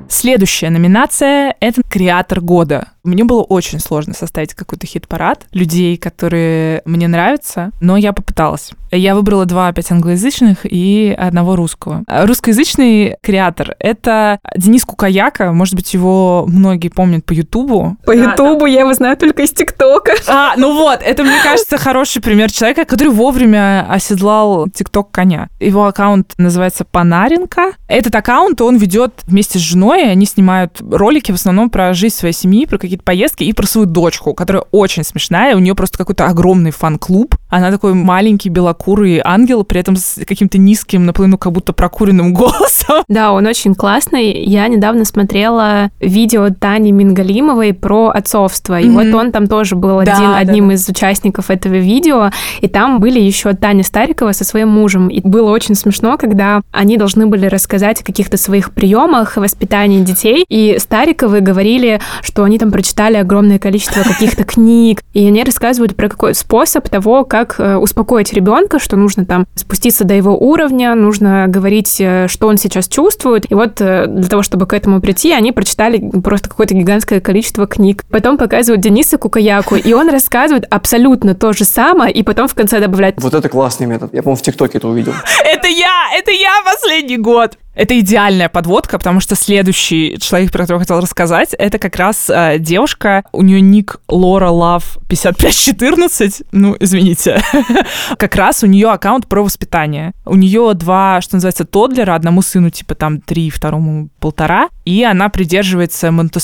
Следующая 0.08 0.70
номинация— 0.70 1.54
это 1.60 1.82
«Креатор 1.88 2.40
года». 2.40 2.88
Мне 3.02 3.24
было 3.24 3.42
очень 3.42 3.80
сложно 3.80 4.14
составить 4.14 4.54
какой-то 4.54 4.86
хит-парад 4.86 5.46
людей, 5.52 5.96
которые 5.96 6.82
мне 6.84 7.08
нравятся, 7.08 7.70
но 7.80 7.96
я 7.96 8.12
попыталась. 8.12 8.72
Я 8.90 9.14
выбрала 9.14 9.46
два 9.46 9.68
опять 9.68 9.90
англоязычных 9.90 10.60
и 10.64 11.14
одного 11.16 11.54
русского. 11.56 12.02
Русскоязычный 12.08 13.16
креатор— 13.22 13.76
это 13.78 14.40
Денис 14.56 14.84
Кукаяка. 14.84 15.52
Может 15.52 15.76
быть, 15.76 15.94
его 15.94 16.44
многие 16.48 16.88
помнят 16.88 17.24
по 17.24 17.32
Ютубу. 17.32 17.96
По 18.04 18.12
Ютубу 18.12 18.66
я 18.66 18.80
его 18.80 18.92
знаю 18.92 19.16
только 19.16 19.42
из 19.42 19.52
ТикТока. 19.52 20.12
А, 20.26 20.54
ну 20.56 20.74
вот, 20.74 21.00
это, 21.02 21.22
мне 21.22 21.36
кажется, 21.42 21.78
хороший 21.78 22.20
пример 22.20 22.50
человека, 22.50 22.84
который 22.84 23.12
вовремя 23.12 23.86
оседлал 23.88 24.68
ТикТок 24.68 25.10
коня. 25.10 25.48
Его 25.60 25.86
аккаунт 25.86 26.32
называется 26.36 26.84
Панаренко. 26.84 27.72
Этот 27.86 28.14
аккаунт 28.14 28.60
он 28.60 28.76
ведет 28.76 29.20
вместе 29.26 29.58
с 29.58 29.62
женой, 29.62 30.02
и 30.02 30.08
они 30.08 30.26
снимают 30.26 30.80
ролики 30.80 31.30
в 31.30 31.36
основном 31.36 31.70
про 31.70 31.94
жизнь 31.94 32.16
своей 32.16 32.34
семьи, 32.34 32.66
про 32.66 32.78
какие-то 32.90 33.04
поездки 33.04 33.44
и 33.44 33.52
про 33.52 33.66
свою 33.66 33.86
дочку, 33.86 34.34
которая 34.34 34.64
очень 34.72 35.04
смешная. 35.04 35.54
У 35.54 35.60
нее 35.60 35.76
просто 35.76 35.96
какой-то 35.96 36.26
огромный 36.26 36.72
фан-клуб. 36.72 37.36
Она 37.48 37.70
такой 37.70 37.94
маленький 37.94 38.48
белокурый 38.48 39.20
ангел, 39.24 39.62
при 39.62 39.80
этом 39.80 39.94
с 39.96 40.18
каким-то 40.26 40.58
низким, 40.58 41.06
наполовину 41.06 41.38
как 41.38 41.52
будто 41.52 41.72
прокуренным 41.72 42.34
голосом. 42.34 43.04
Да, 43.08 43.32
он 43.32 43.46
очень 43.46 43.74
классный. 43.74 44.42
Я 44.44 44.66
недавно 44.66 45.04
смотрела 45.04 45.90
видео 46.00 46.50
Тани 46.50 46.90
Мингалимовой 46.90 47.72
про 47.74 48.08
отцовство. 48.08 48.80
И 48.80 48.88
mm-hmm. 48.88 49.12
вот 49.12 49.14
он 49.14 49.32
там 49.32 49.46
тоже 49.46 49.76
был 49.76 50.02
да, 50.02 50.14
один, 50.14 50.30
да, 50.30 50.38
одним 50.38 50.68
да. 50.68 50.74
из 50.74 50.88
участников 50.88 51.50
этого 51.50 51.74
видео. 51.74 52.30
И 52.60 52.66
там 52.66 52.98
были 52.98 53.20
еще 53.20 53.52
Таня 53.52 53.84
Старикова 53.84 54.32
со 54.32 54.44
своим 54.44 54.68
мужем. 54.68 55.08
И 55.08 55.20
было 55.20 55.50
очень 55.50 55.76
смешно, 55.76 56.18
когда 56.18 56.62
они 56.72 56.96
должны 56.96 57.26
были 57.26 57.46
рассказать 57.46 58.00
о 58.00 58.04
каких-то 58.04 58.36
своих 58.36 58.72
приемах 58.72 59.36
воспитания 59.36 60.00
детей. 60.00 60.44
И 60.48 60.76
Стариковы 60.80 61.40
говорили, 61.40 62.00
что 62.22 62.42
они 62.42 62.58
там 62.58 62.72
прочитали 62.80 63.16
огромное 63.16 63.58
количество 63.58 64.02
каких-то 64.02 64.44
книг, 64.44 65.02
и 65.12 65.26
они 65.26 65.44
рассказывают 65.44 65.94
про 65.94 66.08
какой 66.08 66.34
способ 66.34 66.88
того, 66.88 67.26
как 67.26 67.56
э, 67.58 67.76
успокоить 67.76 68.32
ребенка, 68.32 68.78
что 68.78 68.96
нужно 68.96 69.26
там 69.26 69.46
спуститься 69.54 70.04
до 70.04 70.14
его 70.14 70.34
уровня, 70.34 70.94
нужно 70.94 71.44
говорить, 71.46 72.00
э, 72.00 72.26
что 72.26 72.46
он 72.46 72.56
сейчас 72.56 72.88
чувствует. 72.88 73.44
И 73.52 73.54
вот 73.54 73.82
э, 73.82 74.06
для 74.06 74.30
того, 74.30 74.42
чтобы 74.42 74.64
к 74.64 74.72
этому 74.72 75.02
прийти, 75.02 75.30
они 75.32 75.52
прочитали 75.52 75.98
просто 76.22 76.48
какое-то 76.48 76.72
гигантское 76.72 77.20
количество 77.20 77.66
книг. 77.66 78.02
Потом 78.08 78.38
показывают 78.38 78.80
Дениса 78.80 79.18
Кукаяку, 79.18 79.76
и 79.76 79.92
он 79.92 80.08
рассказывает 80.08 80.64
абсолютно 80.70 81.34
то 81.34 81.52
же 81.52 81.66
самое, 81.66 82.14
и 82.14 82.22
потом 82.22 82.48
в 82.48 82.54
конце 82.54 82.80
добавляет... 82.80 83.20
Вот 83.22 83.34
это 83.34 83.50
классный 83.50 83.86
метод. 83.86 84.14
Я, 84.14 84.22
по-моему, 84.22 84.38
в 84.38 84.42
ТикТоке 84.42 84.78
это 84.78 84.88
увидел. 84.88 85.12
Это 85.44 85.68
я! 85.68 86.16
Это 86.16 86.30
я 86.30 86.52
последний 86.64 87.18
год! 87.18 87.58
Это 87.74 87.98
идеальная 88.00 88.48
подводка, 88.48 88.98
потому 88.98 89.20
что 89.20 89.36
следующий 89.36 90.18
человек, 90.20 90.50
про 90.50 90.60
которого 90.60 90.80
я 90.80 90.84
хотела 90.84 91.00
рассказать, 91.00 91.54
это 91.58 91.78
как 91.78 91.96
раз 91.96 92.28
э, 92.28 92.58
девушка, 92.58 93.24
у 93.32 93.42
нее 93.42 93.60
ник 93.60 94.00
Лора 94.08 94.50
Лав 94.50 94.98
5514, 95.08 96.42
ну, 96.52 96.76
извините. 96.80 97.40
как 98.18 98.34
раз 98.34 98.62
у 98.64 98.66
нее 98.66 98.90
аккаунт 98.90 99.28
про 99.28 99.42
воспитание. 99.42 100.12
У 100.24 100.36
нее 100.36 100.72
два, 100.74 101.20
что 101.20 101.36
называется, 101.36 101.64
тодлера, 101.64 102.14
одному 102.14 102.42
сыну 102.42 102.70
типа 102.70 102.94
там 102.94 103.20
три, 103.20 103.50
второму 103.50 104.08
полтора, 104.18 104.68
и 104.84 105.04
она 105.04 105.28
придерживается 105.28 106.10
монте 106.10 106.40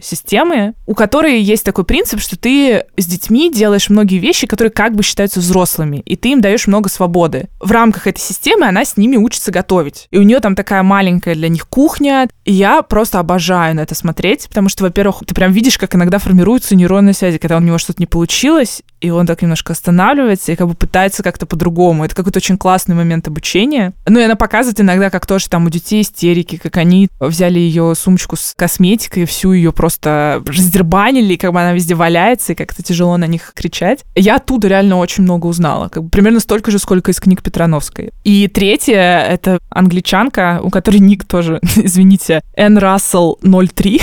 системы, 0.00 0.74
у 0.86 0.94
которой 0.94 1.40
есть 1.40 1.64
такой 1.64 1.84
принцип, 1.84 2.20
что 2.20 2.36
ты 2.36 2.84
с 2.96 3.06
детьми 3.06 3.52
делаешь 3.52 3.88
многие 3.88 4.18
вещи, 4.18 4.46
которые 4.46 4.70
как 4.70 4.94
бы 4.94 5.02
считаются 5.02 5.40
взрослыми, 5.40 5.98
и 5.98 6.16
ты 6.16 6.32
им 6.32 6.40
даешь 6.40 6.66
много 6.66 6.88
свободы. 6.88 7.48
В 7.60 7.70
рамках 7.70 8.06
этой 8.06 8.20
системы 8.20 8.66
она 8.66 8.84
с 8.84 8.96
ними 8.96 9.16
учится 9.16 9.52
готовить. 9.52 10.08
И 10.10 10.18
у 10.18 10.22
нее 10.22 10.40
там 10.40 10.55
такая 10.56 10.82
маленькая 10.82 11.34
для 11.34 11.48
них 11.48 11.68
кухня. 11.68 12.28
И 12.44 12.52
я 12.52 12.82
просто 12.82 13.20
обожаю 13.20 13.76
на 13.76 13.80
это 13.80 13.94
смотреть, 13.94 14.48
потому 14.48 14.68
что, 14.68 14.84
во-первых, 14.84 15.22
ты 15.26 15.34
прям 15.34 15.52
видишь, 15.52 15.78
как 15.78 15.94
иногда 15.94 16.18
формируются 16.18 16.74
нейронные 16.74 17.14
связи, 17.14 17.38
когда 17.38 17.58
у 17.58 17.60
него 17.60 17.78
что-то 17.78 18.02
не 18.02 18.06
получилось, 18.06 18.82
и 19.00 19.10
он 19.10 19.26
так 19.26 19.42
немножко 19.42 19.72
останавливается 19.72 20.52
и 20.52 20.56
как 20.56 20.68
бы 20.68 20.74
пытается 20.74 21.22
как-то 21.22 21.46
по-другому. 21.46 22.04
Это 22.04 22.14
какой-то 22.14 22.38
очень 22.38 22.58
классный 22.58 22.94
момент 22.94 23.28
обучения. 23.28 23.92
Ну 24.06 24.18
и 24.18 24.22
она 24.22 24.36
показывает 24.36 24.80
иногда, 24.80 25.10
как 25.10 25.26
тоже 25.26 25.48
там 25.48 25.66
у 25.66 25.70
детей 25.70 26.02
истерики, 26.02 26.56
как 26.56 26.76
они 26.76 27.08
взяли 27.20 27.58
ее 27.58 27.94
сумочку 27.94 28.36
с 28.36 28.54
косметикой, 28.56 29.24
всю 29.26 29.52
ее 29.52 29.72
просто 29.72 30.42
раздербанили, 30.46 31.34
и 31.34 31.36
как 31.36 31.52
бы 31.52 31.60
она 31.60 31.72
везде 31.72 31.94
валяется, 31.94 32.52
и 32.52 32.56
как-то 32.56 32.82
тяжело 32.82 33.16
на 33.16 33.26
них 33.26 33.52
кричать. 33.54 34.04
Я 34.14 34.36
оттуда 34.36 34.68
реально 34.68 34.96
очень 34.96 35.22
много 35.22 35.46
узнала. 35.46 35.88
Как 35.88 36.02
бы 36.02 36.08
примерно 36.08 36.40
столько 36.40 36.70
же, 36.70 36.78
сколько 36.78 37.10
из 37.10 37.20
книг 37.20 37.42
Петрановской. 37.42 38.12
И 38.24 38.48
третье— 38.48 38.94
это 39.28 39.58
англичанка, 39.68 40.60
у 40.62 40.70
которой 40.70 40.98
ник 40.98 41.24
тоже, 41.24 41.60
извините, 41.76 42.40
Н. 42.56 42.78
Рассел 42.78 43.38
03. 43.42 44.00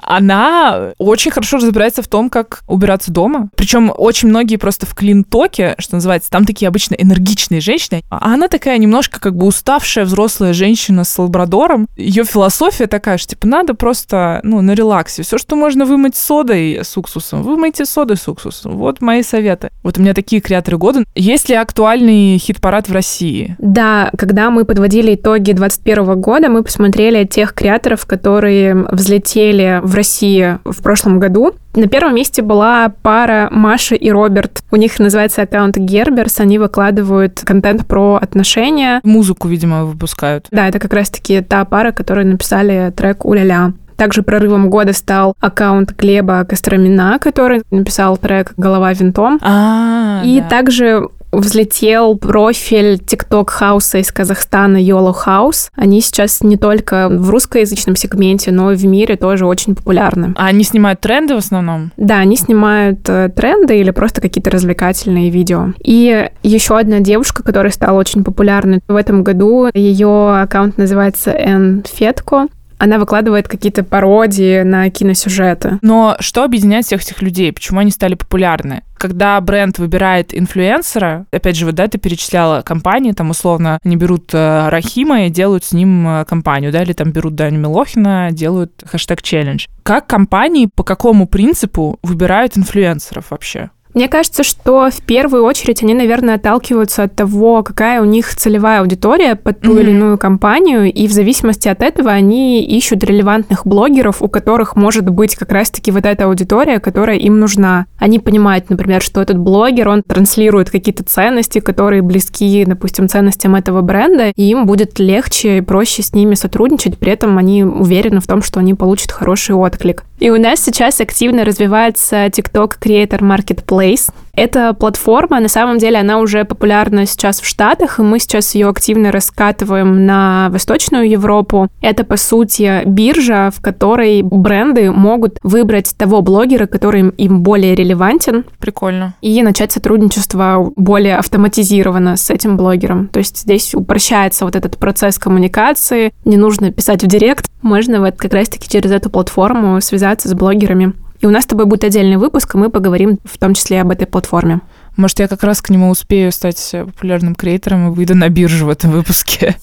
Она 0.00 0.92
очень 0.98 1.30
хорошо 1.30 1.58
разбирается 1.58 2.02
в 2.02 2.08
том, 2.08 2.30
как 2.30 2.62
убираться 2.66 3.12
дома. 3.12 3.48
Причем 3.56 3.92
очень 3.96 4.28
многие 4.28 4.56
просто 4.56 4.86
в 4.86 4.94
клинтоке, 4.94 5.74
что 5.78 5.96
называется, 5.96 6.30
там 6.30 6.44
такие 6.44 6.68
обычно 6.68 6.94
энергичные 6.94 7.60
женщины, 7.60 8.02
а 8.10 8.34
она 8.34 8.48
такая 8.48 8.78
немножко 8.78 9.20
как 9.20 9.36
бы 9.36 9.46
уставшая 9.46 10.04
взрослая 10.04 10.52
женщина 10.52 11.04
с 11.04 11.18
лабрадором. 11.18 11.88
Ее 11.96 12.24
философия 12.24 12.86
такая, 12.86 13.18
что 13.18 13.30
типа 13.30 13.46
надо 13.46 13.74
просто, 13.74 14.40
ну, 14.42 14.60
на 14.60 14.74
релаксе. 14.74 15.22
Все, 15.22 15.38
что 15.38 15.56
можно 15.56 15.84
вымыть 15.84 16.16
содой 16.16 16.80
с 16.82 16.96
уксусом, 16.96 17.42
вымойте 17.42 17.84
содой 17.84 18.16
с 18.16 18.28
уксусом. 18.28 18.76
Вот 18.76 19.00
мои 19.00 19.22
советы. 19.22 19.70
Вот 19.82 19.98
у 19.98 20.00
меня 20.00 20.14
такие 20.14 20.40
креаторы 20.40 20.78
года. 20.78 21.04
Есть 21.14 21.48
ли 21.48 21.54
актуальный 21.54 22.38
хит-парад 22.38 22.88
в 22.88 22.92
России? 22.92 23.56
Да, 23.58 24.10
когда 24.16 24.50
мы 24.50 24.64
подводили 24.64 25.14
итоги 25.14 25.52
2021 25.52 26.20
года, 26.20 26.48
мы 26.48 26.62
посмотрели 26.62 27.24
тех 27.24 27.54
креаторов, 27.54 28.06
которые 28.06 28.74
взлетели 28.90 29.73
в 29.82 29.94
России 29.94 30.58
в 30.64 30.82
прошлом 30.82 31.18
году. 31.18 31.52
На 31.74 31.88
первом 31.88 32.14
месте 32.14 32.42
была 32.42 32.92
пара 33.02 33.48
Маша 33.50 33.94
и 33.94 34.10
Роберт. 34.10 34.62
У 34.70 34.76
них 34.76 34.98
называется 34.98 35.42
аккаунт 35.42 35.76
Герберс. 35.76 36.40
Они 36.40 36.58
выкладывают 36.58 37.40
контент 37.44 37.86
про 37.86 38.16
отношения. 38.16 39.00
Музыку, 39.02 39.48
видимо, 39.48 39.84
выпускают. 39.84 40.46
Да, 40.50 40.68
это 40.68 40.78
как 40.78 40.92
раз-таки 40.92 41.40
та 41.40 41.64
пара, 41.64 41.92
которые 41.92 42.26
написали 42.26 42.92
трек 42.96 43.24
«Уля-ля». 43.24 43.72
Также 43.96 44.22
прорывом 44.22 44.70
года 44.70 44.92
стал 44.92 45.34
аккаунт 45.40 45.92
Глеба 45.96 46.44
Костромина, 46.44 47.18
который 47.20 47.62
написал 47.70 48.16
трек 48.16 48.52
«Голова 48.56 48.92
винтом». 48.92 49.38
А, 49.40 50.22
и 50.24 50.40
да. 50.40 50.48
также 50.48 51.08
взлетел 51.36 52.16
профиль 52.16 52.94
TikTok 52.94 53.50
хауса 53.50 53.98
из 53.98 54.12
Казахстана 54.12 54.76
YOLO 54.76 55.14
House. 55.26 55.68
Они 55.74 56.00
сейчас 56.00 56.42
не 56.42 56.56
только 56.56 57.08
в 57.08 57.30
русскоязычном 57.30 57.96
сегменте, 57.96 58.50
но 58.50 58.72
и 58.72 58.76
в 58.76 58.84
мире 58.84 59.16
тоже 59.16 59.46
очень 59.46 59.74
популярны. 59.74 60.34
А 60.36 60.46
они 60.46 60.64
снимают 60.64 61.00
тренды 61.00 61.34
в 61.34 61.38
основном? 61.38 61.92
Да, 61.96 62.18
они 62.18 62.36
снимают 62.36 63.08
э, 63.08 63.30
тренды 63.34 63.78
или 63.78 63.90
просто 63.90 64.20
какие-то 64.20 64.50
развлекательные 64.50 65.30
видео. 65.30 65.68
И 65.82 66.28
еще 66.42 66.78
одна 66.78 67.00
девушка, 67.00 67.42
которая 67.42 67.72
стала 67.72 67.98
очень 67.98 68.24
популярной 68.24 68.80
в 68.88 68.96
этом 68.96 69.22
году, 69.22 69.68
ее 69.74 70.40
аккаунт 70.40 70.78
называется 70.78 71.30
Н 71.30 71.84
Фетко 71.86 72.48
она 72.78 72.98
выкладывает 72.98 73.48
какие-то 73.48 73.84
пародии 73.84 74.62
на 74.62 74.90
киносюжеты. 74.90 75.78
Но 75.82 76.16
что 76.20 76.44
объединяет 76.44 76.86
всех 76.86 77.02
этих 77.02 77.22
людей? 77.22 77.52
Почему 77.52 77.80
они 77.80 77.90
стали 77.90 78.14
популярны? 78.14 78.82
Когда 78.96 79.40
бренд 79.40 79.78
выбирает 79.78 80.36
инфлюенсера, 80.36 81.26
опять 81.30 81.56
же, 81.56 81.66
вот 81.66 81.74
да, 81.74 81.88
ты 81.88 81.98
перечисляла 81.98 82.62
компании, 82.62 83.12
там 83.12 83.30
условно 83.30 83.78
они 83.84 83.96
берут 83.96 84.30
э, 84.32 84.68
Рахима 84.68 85.26
и 85.26 85.30
делают 85.30 85.64
с 85.64 85.72
ним 85.72 86.08
э, 86.08 86.24
компанию, 86.24 86.72
да, 86.72 86.82
или 86.82 86.92
там 86.94 87.12
берут 87.12 87.34
Даню 87.34 87.58
Милохина, 87.58 88.30
делают 88.32 88.82
хэштег 88.90 89.20
челлендж. 89.20 89.66
Как 89.82 90.06
компании, 90.06 90.70
по 90.74 90.84
какому 90.84 91.26
принципу 91.26 91.98
выбирают 92.02 92.56
инфлюенсеров 92.56 93.30
вообще? 93.30 93.70
Мне 93.94 94.08
кажется, 94.08 94.42
что 94.42 94.90
в 94.90 95.02
первую 95.02 95.44
очередь 95.44 95.82
они, 95.84 95.94
наверное, 95.94 96.34
отталкиваются 96.34 97.04
от 97.04 97.14
того, 97.14 97.62
какая 97.62 98.02
у 98.02 98.04
них 98.04 98.34
целевая 98.34 98.80
аудитория 98.80 99.36
под 99.36 99.60
ту 99.60 99.72
mm-hmm. 99.72 99.80
или 99.80 99.90
иную 99.90 100.18
компанию, 100.18 100.92
и 100.92 101.06
в 101.06 101.12
зависимости 101.12 101.68
от 101.68 101.80
этого 101.80 102.10
они 102.10 102.64
ищут 102.64 103.04
релевантных 103.04 103.64
блогеров, 103.64 104.20
у 104.20 104.28
которых 104.28 104.74
может 104.74 105.08
быть 105.08 105.36
как 105.36 105.52
раз-таки 105.52 105.92
вот 105.92 106.06
эта 106.06 106.24
аудитория, 106.24 106.80
которая 106.80 107.18
им 107.18 107.38
нужна. 107.38 107.86
Они 107.98 108.18
понимают, 108.18 108.68
например, 108.68 109.00
что 109.00 109.22
этот 109.22 109.38
блогер, 109.38 109.88
он 109.88 110.02
транслирует 110.02 110.70
какие-то 110.70 111.04
ценности, 111.04 111.60
которые 111.60 112.02
близки, 112.02 112.64
допустим, 112.66 113.08
ценностям 113.08 113.54
этого 113.54 113.80
бренда, 113.80 114.32
и 114.34 114.42
им 114.42 114.66
будет 114.66 114.98
легче 114.98 115.58
и 115.58 115.60
проще 115.60 116.02
с 116.02 116.12
ними 116.12 116.34
сотрудничать, 116.34 116.98
при 116.98 117.12
этом 117.12 117.38
они 117.38 117.62
уверены 117.62 118.18
в 118.18 118.26
том, 118.26 118.42
что 118.42 118.58
они 118.58 118.74
получат 118.74 119.12
хороший 119.12 119.54
отклик. 119.54 120.02
И 120.18 120.30
у 120.30 120.38
нас 120.38 120.64
сейчас 120.64 121.00
активно 121.00 121.44
развивается 121.44 122.26
TikTok 122.26 122.78
Creator 122.80 123.20
Marketplace, 123.20 124.12
Эта 124.36 124.74
платформа, 124.74 125.40
на 125.40 125.48
самом 125.48 125.78
деле, 125.78 125.98
она 125.98 126.18
уже 126.18 126.44
популярна 126.44 127.06
сейчас 127.06 127.40
в 127.40 127.46
Штатах, 127.46 127.98
и 127.98 128.02
мы 128.02 128.18
сейчас 128.18 128.54
ее 128.54 128.68
активно 128.68 129.12
раскатываем 129.12 130.06
на 130.06 130.48
Восточную 130.50 131.08
Европу. 131.08 131.68
Это, 131.80 132.04
по 132.04 132.16
сути, 132.16 132.82
биржа, 132.84 133.50
в 133.54 133.60
которой 133.60 134.22
бренды 134.22 134.90
могут 134.90 135.38
выбрать 135.42 135.94
того 135.96 136.20
блогера, 136.22 136.66
который 136.66 137.10
им 137.10 137.42
более 137.42 137.74
релевантен. 137.74 138.44
Прикольно. 138.58 139.14
И 139.20 139.42
начать 139.42 139.72
сотрудничество 139.72 140.72
более 140.76 141.16
автоматизированно 141.18 142.16
с 142.16 142.30
этим 142.30 142.56
блогером. 142.56 143.08
То 143.08 143.18
есть 143.18 143.38
здесь 143.38 143.74
упрощается 143.74 144.44
вот 144.44 144.56
этот 144.56 144.78
процесс 144.78 145.18
коммуникации. 145.18 146.12
Не 146.24 146.36
нужно 146.36 146.72
писать 146.72 147.04
в 147.04 147.06
директ. 147.06 147.50
Можно 147.62 148.00
вот 148.00 148.16
как 148.16 148.32
раз-таки 148.32 148.68
через 148.68 148.90
эту 148.90 149.10
платформу 149.10 149.80
связаться 149.80 150.28
с 150.28 150.34
блогерами. 150.34 150.92
И 151.20 151.26
у 151.26 151.30
нас 151.30 151.44
с 151.44 151.46
тобой 151.46 151.66
будет 151.66 151.84
отдельный 151.84 152.16
выпуск, 152.16 152.54
и 152.54 152.58
мы 152.58 152.70
поговорим 152.70 153.18
в 153.24 153.38
том 153.38 153.54
числе 153.54 153.80
об 153.80 153.90
этой 153.90 154.06
платформе. 154.06 154.60
Может, 154.96 155.20
я 155.20 155.28
как 155.28 155.42
раз 155.42 155.62
к 155.62 155.70
нему 155.70 155.90
успею 155.90 156.32
стать 156.32 156.70
популярным 156.72 157.34
креатором 157.34 157.88
и 157.88 157.94
выйду 157.94 158.14
на 158.14 158.28
биржу 158.28 158.66
в 158.66 158.68
этом 158.68 158.90
выпуске. 158.90 159.56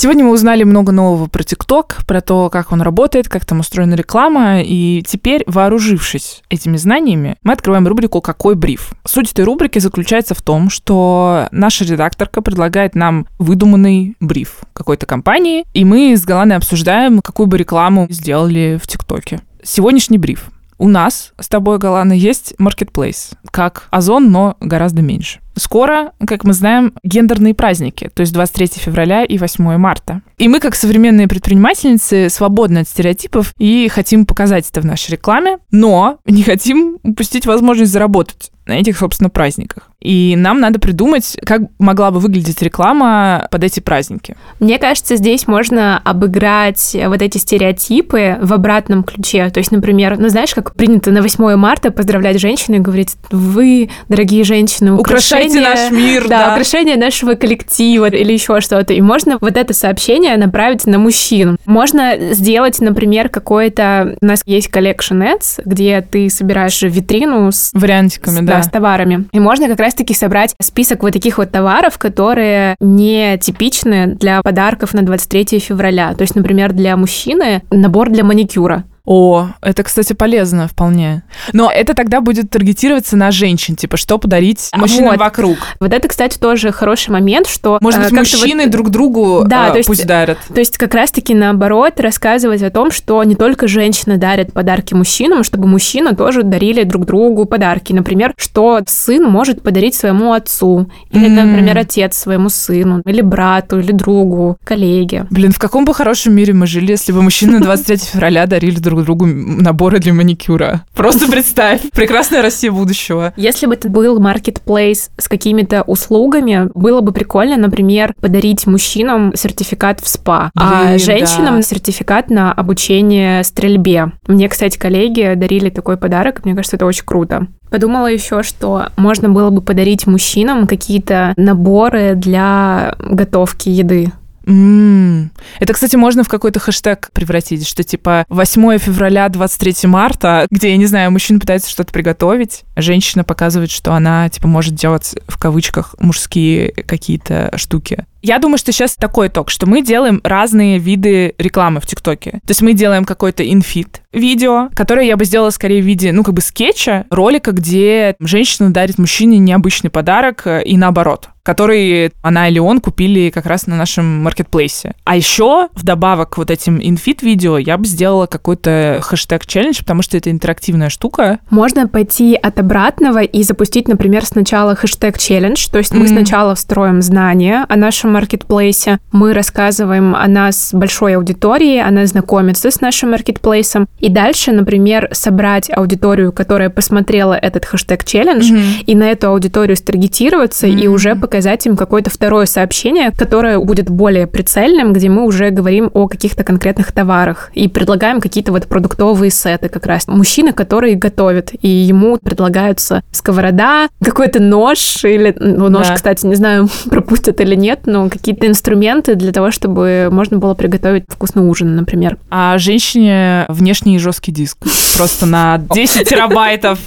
Сегодня 0.00 0.24
мы 0.24 0.30
узнали 0.30 0.62
много 0.62 0.92
нового 0.92 1.26
про 1.26 1.42
ТикТок, 1.42 2.02
про 2.06 2.20
то, 2.20 2.50
как 2.50 2.70
он 2.70 2.82
работает, 2.82 3.28
как 3.28 3.44
там 3.44 3.58
устроена 3.58 3.94
реклама, 3.94 4.62
и 4.62 5.02
теперь, 5.04 5.42
вооружившись 5.48 6.44
этими 6.48 6.76
знаниями, 6.76 7.34
мы 7.42 7.54
открываем 7.54 7.88
рубрику 7.88 8.20
«Какой 8.20 8.54
бриф?». 8.54 8.92
Суть 9.04 9.32
этой 9.32 9.44
рубрики 9.44 9.80
заключается 9.80 10.36
в 10.36 10.42
том, 10.42 10.70
что 10.70 11.48
наша 11.50 11.84
редакторка 11.84 12.42
предлагает 12.42 12.94
нам 12.94 13.26
выдуманный 13.40 14.14
бриф 14.20 14.60
какой-то 14.72 15.04
компании, 15.04 15.64
и 15.74 15.84
мы 15.84 16.16
с 16.16 16.24
Галаной 16.24 16.54
обсуждаем, 16.54 17.18
какую 17.18 17.48
бы 17.48 17.58
рекламу 17.58 18.06
сделали 18.08 18.78
в 18.80 18.86
ТикТоке. 18.86 19.40
Сегодняшний 19.64 20.18
бриф. 20.18 20.52
У 20.78 20.86
нас 20.86 21.32
с 21.40 21.48
тобой, 21.48 21.78
Галана, 21.78 22.12
есть 22.12 22.54
marketplace, 22.60 23.34
как 23.50 23.88
Озон, 23.90 24.30
но 24.30 24.56
гораздо 24.60 25.02
меньше. 25.02 25.40
Скоро, 25.58 26.12
как 26.26 26.44
мы 26.44 26.52
знаем, 26.52 26.94
гендерные 27.02 27.54
праздники, 27.54 28.10
то 28.14 28.20
есть 28.20 28.32
23 28.32 28.66
февраля 28.76 29.24
и 29.24 29.38
8 29.38 29.76
марта. 29.76 30.22
И 30.38 30.48
мы, 30.48 30.60
как 30.60 30.74
современные 30.74 31.28
предпринимательницы, 31.28 32.28
свободны 32.30 32.78
от 32.78 32.88
стереотипов 32.88 33.52
и 33.58 33.88
хотим 33.88 34.24
показать 34.24 34.68
это 34.70 34.80
в 34.80 34.86
нашей 34.86 35.12
рекламе, 35.12 35.58
но 35.70 36.18
не 36.26 36.42
хотим 36.42 36.98
упустить 37.02 37.46
возможность 37.46 37.92
заработать 37.92 38.50
на 38.68 38.72
этих, 38.72 38.98
собственно, 38.98 39.30
праздниках. 39.30 39.90
И 40.00 40.36
нам 40.36 40.60
надо 40.60 40.78
придумать, 40.78 41.36
как 41.44 41.62
могла 41.78 42.12
бы 42.12 42.20
выглядеть 42.20 42.62
реклама 42.62 43.48
под 43.50 43.64
эти 43.64 43.80
праздники. 43.80 44.36
Мне 44.60 44.78
кажется, 44.78 45.16
здесь 45.16 45.48
можно 45.48 45.98
обыграть 45.98 46.96
вот 47.06 47.20
эти 47.20 47.38
стереотипы 47.38 48.38
в 48.40 48.52
обратном 48.52 49.02
ключе. 49.02 49.50
То 49.50 49.58
есть, 49.58 49.72
например, 49.72 50.18
ну 50.18 50.28
знаешь, 50.28 50.54
как 50.54 50.76
принято 50.76 51.10
на 51.10 51.22
8 51.22 51.56
марта 51.56 51.90
поздравлять 51.90 52.38
женщин 52.38 52.74
и 52.74 52.78
говорить, 52.78 53.16
вы, 53.32 53.90
дорогие 54.08 54.44
женщины, 54.44 54.92
украшайте 54.92 55.47
наш 55.54 55.90
мир, 55.90 56.28
да, 56.28 56.46
да, 56.46 56.52
украшение 56.52 56.96
нашего 56.96 57.34
коллектива 57.34 58.06
или 58.06 58.32
еще 58.32 58.60
что-то. 58.60 58.92
И 58.92 59.00
можно 59.00 59.38
вот 59.40 59.56
это 59.56 59.74
сообщение 59.74 60.36
направить 60.36 60.86
на 60.86 60.98
мужчин. 60.98 61.58
Можно 61.66 62.32
сделать, 62.32 62.80
например, 62.80 63.28
какое-то... 63.28 64.16
У 64.20 64.26
нас 64.26 64.42
есть 64.46 64.70
collection 64.70 65.22
ads, 65.22 65.60
где 65.64 66.00
ты 66.00 66.30
собираешь 66.30 66.80
витрину 66.82 67.50
с... 67.50 67.70
Вариантиками, 67.74 68.40
да. 68.40 68.56
да. 68.56 68.62
с 68.62 68.68
товарами. 68.68 69.26
И 69.32 69.40
можно 69.40 69.68
как 69.68 69.80
раз 69.80 69.88
раз-таки 69.88 70.12
собрать 70.12 70.54
список 70.60 71.02
вот 71.02 71.14
таких 71.14 71.38
вот 71.38 71.50
товаров, 71.50 71.96
которые 71.96 72.76
не 72.78 73.38
типичны 73.38 74.06
для 74.06 74.42
подарков 74.42 74.92
на 74.92 75.02
23 75.02 75.58
февраля. 75.60 76.12
То 76.12 76.22
есть, 76.22 76.36
например, 76.36 76.74
для 76.74 76.94
мужчины 76.96 77.62
набор 77.70 78.10
для 78.10 78.22
маникюра. 78.22 78.84
О, 79.10 79.48
это, 79.62 79.84
кстати, 79.84 80.12
полезно 80.12 80.68
вполне. 80.68 81.22
Но 81.54 81.70
это 81.70 81.94
тогда 81.94 82.20
будет 82.20 82.50
таргетироваться 82.50 83.16
на 83.16 83.30
женщин, 83.30 83.74
типа, 83.74 83.96
что 83.96 84.18
подарить 84.18 84.68
мужчинам 84.76 85.12
вот. 85.12 85.18
вокруг. 85.18 85.56
Вот 85.80 85.94
это, 85.94 86.08
кстати, 86.08 86.38
тоже 86.38 86.72
хороший 86.72 87.08
момент, 87.08 87.46
что... 87.46 87.78
Может 87.80 88.02
быть, 88.02 88.12
э, 88.12 88.16
мужчины 88.16 88.64
вот... 88.64 88.70
друг 88.70 88.90
другу 88.90 89.44
да, 89.46 89.68
э, 89.68 89.70
то 89.70 89.76
есть, 89.78 89.86
пусть 89.86 90.06
дарят. 90.06 90.36
То 90.52 90.60
есть 90.60 90.76
как 90.76 90.92
раз-таки 90.92 91.34
наоборот 91.34 91.98
рассказывать 92.00 92.62
о 92.62 92.68
том, 92.68 92.90
что 92.90 93.24
не 93.24 93.34
только 93.34 93.66
женщины 93.66 94.18
дарят 94.18 94.52
подарки 94.52 94.92
мужчинам, 94.92 95.42
чтобы 95.42 95.68
мужчины 95.68 96.14
тоже 96.14 96.42
дарили 96.42 96.82
друг 96.82 97.06
другу 97.06 97.46
подарки. 97.46 97.94
Например, 97.94 98.34
что 98.36 98.80
сын 98.86 99.24
может 99.24 99.62
подарить 99.62 99.94
своему 99.94 100.34
отцу, 100.34 100.90
или, 101.12 101.30
mm. 101.30 101.44
например, 101.44 101.78
отец 101.78 102.14
своему 102.14 102.50
сыну, 102.50 103.00
или 103.06 103.22
брату, 103.22 103.78
или 103.80 103.92
другу, 103.92 104.58
коллеге. 104.64 105.26
Блин, 105.30 105.52
в 105.52 105.58
каком 105.58 105.86
бы 105.86 105.94
хорошем 105.94 106.34
мире 106.34 106.52
мы 106.52 106.66
жили, 106.66 106.90
если 106.90 107.12
бы 107.12 107.22
мужчины 107.22 107.58
23 107.62 107.96
февраля 107.96 108.44
дарили 108.44 108.78
друг 108.78 108.97
другу 109.04 109.26
наборы 109.26 109.98
для 109.98 110.14
маникюра. 110.14 110.84
Просто 110.94 111.30
представь. 111.30 111.90
Прекрасная 111.92 112.42
Россия 112.42 112.70
будущего. 112.70 113.32
Если 113.36 113.66
бы 113.66 113.74
это 113.74 113.88
был 113.88 114.20
маркетплейс 114.20 115.10
с 115.16 115.28
какими-то 115.28 115.82
услугами, 115.82 116.70
было 116.74 117.00
бы 117.00 117.12
прикольно, 117.12 117.56
например, 117.56 118.14
подарить 118.20 118.66
мужчинам 118.66 119.32
сертификат 119.34 120.00
в 120.00 120.08
СПА, 120.08 120.50
а 120.56 120.86
Блин, 120.86 120.98
женщинам 120.98 121.56
да. 121.56 121.62
сертификат 121.62 122.30
на 122.30 122.52
обучение 122.52 123.44
стрельбе. 123.44 124.12
Мне, 124.26 124.48
кстати, 124.48 124.78
коллеги 124.78 125.34
дарили 125.34 125.70
такой 125.70 125.96
подарок, 125.96 126.44
мне 126.44 126.54
кажется, 126.54 126.76
это 126.76 126.86
очень 126.86 127.04
круто. 127.04 127.46
Подумала 127.70 128.06
еще, 128.06 128.42
что 128.42 128.88
можно 128.96 129.28
было 129.28 129.50
бы 129.50 129.60
подарить 129.60 130.06
мужчинам 130.06 130.66
какие-то 130.66 131.34
наборы 131.36 132.14
для 132.14 132.94
готовки 132.98 133.68
еды. 133.68 134.12
М. 134.48 135.30
Это, 135.60 135.74
кстати, 135.74 135.94
можно 135.96 136.24
в 136.24 136.28
какой-то 136.28 136.58
хэштег 136.58 137.10
превратить, 137.12 137.68
что 137.68 137.84
типа 137.84 138.24
8 138.30 138.78
февраля, 138.78 139.28
23 139.28 139.86
марта, 139.86 140.46
где, 140.50 140.70
я 140.70 140.76
не 140.78 140.86
знаю, 140.86 141.10
мужчина 141.10 141.38
пытается 141.38 141.70
что-то 141.70 141.92
приготовить, 141.92 142.62
женщина 142.74 143.24
показывает, 143.24 143.70
что 143.70 143.92
она, 143.92 144.28
типа, 144.30 144.48
может 144.48 144.74
делать, 144.74 145.14
в 145.28 145.38
кавычках, 145.38 145.94
мужские 145.98 146.72
какие-то 146.72 147.52
штуки. 147.56 148.06
Я 148.22 148.38
думаю, 148.38 148.58
что 148.58 148.72
сейчас 148.72 148.96
такой 148.96 149.28
итог, 149.28 149.50
что 149.50 149.66
мы 149.66 149.82
делаем 149.82 150.20
разные 150.24 150.78
виды 150.78 151.34
рекламы 151.38 151.80
в 151.80 151.86
ТикТоке. 151.86 152.32
То 152.32 152.50
есть 152.50 152.62
мы 152.62 152.72
делаем 152.72 153.04
какой-то 153.04 153.48
инфит 153.48 154.02
видео, 154.12 154.70
которое 154.74 155.06
я 155.06 155.16
бы 155.16 155.24
сделала 155.24 155.50
скорее 155.50 155.82
в 155.82 155.86
виде, 155.86 156.12
ну, 156.12 156.24
как 156.24 156.34
бы 156.34 156.40
скетча, 156.40 157.06
ролика, 157.10 157.52
где 157.52 158.16
женщина 158.20 158.72
дарит 158.72 158.98
мужчине 158.98 159.38
необычный 159.38 159.90
подарок 159.90 160.42
э, 160.46 160.62
и 160.64 160.76
наоборот 160.76 161.30
который 161.48 162.12
она 162.20 162.46
или 162.48 162.58
он 162.58 162.78
купили 162.78 163.30
как 163.30 163.46
раз 163.46 163.66
на 163.66 163.74
нашем 163.74 164.22
маркетплейсе. 164.22 164.94
А 165.04 165.16
еще, 165.16 165.68
вдобавок 165.72 166.34
к 166.34 166.36
вот 166.36 166.50
этим 166.50 166.78
инфит-видео, 166.78 167.56
я 167.56 167.78
бы 167.78 167.86
сделала 167.86 168.26
какой-то 168.26 169.00
хэштег-челлендж, 169.02 169.78
потому 169.78 170.02
что 170.02 170.18
это 170.18 170.30
интерактивная 170.30 170.90
штука. 170.90 171.38
Можно 171.48 171.88
пойти 171.88 172.34
от 172.34 172.58
обратного 172.58 173.22
и 173.22 173.42
запустить, 173.42 173.88
например, 173.88 174.26
сначала 174.26 174.74
хэштег-челлендж, 174.74 175.70
то 175.72 175.78
есть 175.78 175.94
мы 175.94 176.04
mm-hmm. 176.04 176.08
сначала 176.08 176.54
встроим 176.54 177.00
знания 177.00 177.64
о 177.66 177.76
нашем 177.76 178.07
маркетплейсе, 178.12 178.98
мы 179.12 179.32
рассказываем 179.32 180.14
о 180.14 180.26
нас 180.28 180.70
большой 180.72 181.16
аудитории, 181.16 181.78
она 181.78 182.06
знакомится 182.06 182.70
с 182.70 182.80
нашим 182.80 183.10
маркетплейсом, 183.10 183.88
и 183.98 184.08
дальше, 184.08 184.52
например, 184.52 185.08
собрать 185.12 185.70
аудиторию, 185.74 186.32
которая 186.32 186.70
посмотрела 186.70 187.34
этот 187.34 187.64
хэштег-челлендж, 187.64 188.52
mm-hmm. 188.52 188.84
и 188.86 188.94
на 188.94 189.10
эту 189.10 189.28
аудиторию 189.28 189.76
старгетироваться 189.76 190.66
mm-hmm. 190.66 190.80
и 190.80 190.88
уже 190.88 191.16
показать 191.16 191.58
показать 191.58 191.66
им 191.66 191.76
какое-то 191.76 192.10
второе 192.10 192.46
сообщение, 192.46 193.10
которое 193.10 193.58
будет 193.58 193.90
более 193.90 194.26
прицельным, 194.26 194.92
где 194.92 195.08
мы 195.08 195.24
уже 195.24 195.50
говорим 195.50 195.90
о 195.94 196.08
каких-то 196.08 196.44
конкретных 196.44 196.92
товарах 196.92 197.50
и 197.54 197.68
предлагаем 197.68 198.20
какие-то 198.20 198.52
вот 198.52 198.66
продуктовые 198.66 199.30
сеты 199.30 199.68
как 199.68 199.86
раз. 199.86 200.06
Мужчина, 200.06 200.52
который 200.52 200.94
готовит, 200.94 201.52
и 201.62 201.68
ему 201.68 202.18
предлагаются 202.18 203.02
сковорода, 203.12 203.88
какой-то 204.02 204.42
нож 204.42 205.04
или... 205.04 205.34
Ну, 205.38 205.68
нож, 205.68 205.86
Да. 205.88 205.94
кстати, 205.94 206.26
не 206.26 206.34
знаю, 206.34 206.68
пропустят 206.90 207.40
или 207.40 207.54
нет, 207.54 207.80
но 207.86 207.97
какие-то 208.10 208.46
инструменты 208.46 209.14
для 209.14 209.32
того, 209.32 209.50
чтобы 209.50 210.08
можно 210.10 210.38
было 210.38 210.54
приготовить 210.54 211.04
вкусный 211.08 211.42
ужин, 211.42 211.76
например. 211.76 212.16
А 212.30 212.56
женщине 212.58 213.44
внешний 213.48 213.98
жесткий 213.98 214.32
диск. 214.32 214.58
Просто 214.96 215.26
на 215.26 215.58
10 215.74 216.08
терабайтов. 216.08 216.78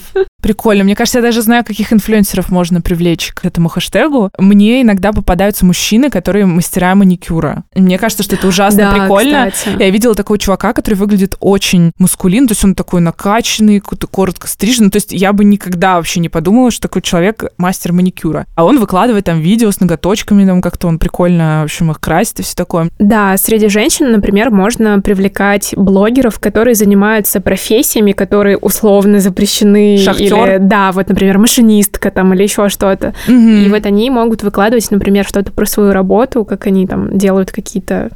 Прикольно. 0.41 0.83
Мне 0.83 0.95
кажется, 0.95 1.19
я 1.19 1.23
даже 1.23 1.41
знаю, 1.43 1.63
каких 1.63 1.93
инфлюенсеров 1.93 2.49
можно 2.49 2.81
привлечь 2.81 3.31
к 3.33 3.45
этому 3.45 3.69
хэштегу. 3.69 4.31
Мне 4.39 4.81
иногда 4.81 5.11
попадаются 5.13 5.65
мужчины, 5.65 6.09
которые 6.09 6.45
мастера 6.45 6.95
маникюра. 6.95 7.63
Мне 7.75 7.97
кажется, 7.99 8.23
что 8.23 8.35
это 8.35 8.47
ужасно 8.47 8.83
Да, 8.83 8.91
прикольно. 8.93 9.51
кстати. 9.51 9.77
Я 9.79 9.89
видела 9.91 10.15
такого 10.15 10.39
чувака, 10.39 10.73
который 10.73 10.95
выглядит 10.95 11.35
очень 11.39 11.91
мускулин, 11.99 12.47
то 12.47 12.53
есть 12.53 12.63
он 12.65 12.73
такой 12.73 13.01
накачанный, 13.01 13.79
какой-то 13.79 14.07
коротко 14.07 14.47
стриженный. 14.47 14.89
То 14.89 14.97
есть 14.97 15.11
я 15.11 15.31
бы 15.31 15.43
никогда 15.45 15.95
вообще 15.97 16.19
не 16.19 16.29
подумала, 16.29 16.71
что 16.71 16.81
такой 16.83 17.01
человек 17.03 17.43
мастер 17.57 17.93
маникюра. 17.93 18.45
А 18.55 18.65
он 18.65 18.79
выкладывает 18.79 19.25
там 19.25 19.39
видео 19.41 19.69
с 19.71 19.79
ноготочками, 19.79 20.45
там 20.45 20.61
как-то 20.61 20.87
он 20.87 20.97
прикольно, 21.01 21.61
в 21.61 21.63
общем, 21.63 21.89
их 21.89 21.99
красит 21.99 22.39
и 22.39 22.43
все 22.43 22.53
такое. 22.55 22.91
Да, 22.99 23.35
среди 23.37 23.69
женщин, 23.69 24.11
например, 24.11 24.51
можно 24.51 25.01
привлекать 25.01 25.73
блогеров, 25.75 26.39
которые 26.39 26.75
занимаются 26.75 27.41
профессиями, 27.41 28.11
которые 28.11 28.55
условно 28.57 29.19
запрещены. 29.19 29.97
Шахтер? 29.97 30.25
Или, 30.25 30.57
да, 30.59 30.91
вот, 30.91 31.09
например, 31.09 31.39
машинистка 31.39 32.11
там 32.11 32.35
или 32.35 32.43
еще 32.43 32.69
что-то. 32.69 33.15
Мгм. 33.27 33.65
И 33.65 33.69
вот 33.69 33.87
они 33.87 34.11
могут 34.11 34.43
выкладывать, 34.43 34.91
например, 34.91 35.25
что-то 35.25 35.51
про 35.51 35.65
свою 35.65 35.91
работу, 35.91 36.45
как 36.45 36.67
они 36.67 36.85
там 36.85 37.17
делают 37.17 37.51
какие-то 37.51 38.11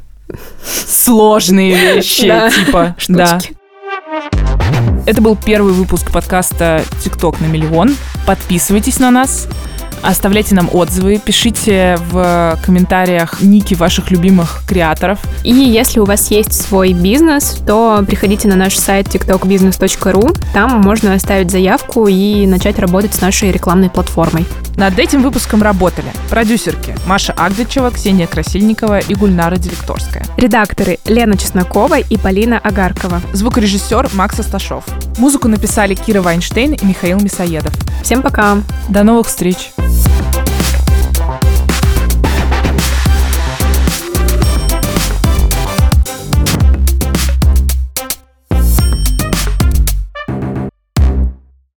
Сложные 0.86 1.76
вещи, 1.76 2.32
типа, 2.66 2.94
штучки. 2.98 3.56
Это 5.06 5.22
был 5.22 5.36
первый 5.36 5.72
выпуск 5.72 6.12
подкаста 6.12 6.82
«ТикТок 7.02 7.40
на 7.40 7.46
миллион». 7.46 7.94
Подписывайтесь 8.26 8.98
на 8.98 9.10
нас, 9.10 9.46
Оставляйте 10.02 10.54
нам 10.54 10.68
отзывы, 10.72 11.18
пишите 11.18 11.98
в 12.10 12.58
комментариях 12.64 13.40
ники 13.40 13.74
ваших 13.74 14.10
любимых 14.10 14.62
креаторов. 14.68 15.18
И 15.42 15.52
если 15.52 16.00
у 16.00 16.04
вас 16.04 16.30
есть 16.30 16.52
свой 16.52 16.92
бизнес, 16.92 17.58
то 17.66 18.04
приходите 18.06 18.48
на 18.48 18.56
наш 18.56 18.76
сайт 18.76 19.08
tiktokbusiness.ru. 19.08 20.36
Там 20.52 20.80
можно 20.80 21.14
оставить 21.14 21.50
заявку 21.50 22.06
и 22.06 22.46
начать 22.46 22.78
работать 22.78 23.14
с 23.14 23.20
нашей 23.20 23.50
рекламной 23.50 23.90
платформой. 23.90 24.46
Над 24.76 24.98
этим 24.98 25.22
выпуском 25.22 25.62
работали 25.62 26.12
продюсерки 26.28 26.94
Маша 27.06 27.32
Агдычева, 27.32 27.90
Ксения 27.90 28.26
Красильникова 28.26 28.98
и 28.98 29.14
Гульнара 29.14 29.56
Директорская. 29.56 30.24
Редакторы 30.36 30.98
Лена 31.06 31.38
Чеснокова 31.38 31.98
и 31.98 32.16
Полина 32.18 32.58
Агаркова. 32.58 33.22
Звукорежиссер 33.32 34.10
Макс 34.12 34.38
Асташов. 34.38 34.84
Музыку 35.18 35.48
написали 35.48 35.94
Кира 35.94 36.20
Вайнштейн 36.20 36.74
и 36.74 36.84
Михаил 36.84 37.18
Мисоедов. 37.20 37.72
Всем 38.02 38.20
пока! 38.22 38.58
До 38.90 39.02
новых 39.02 39.28
встреч! 39.28 39.70
Thank 39.88 40.10
you. 40.10 40.15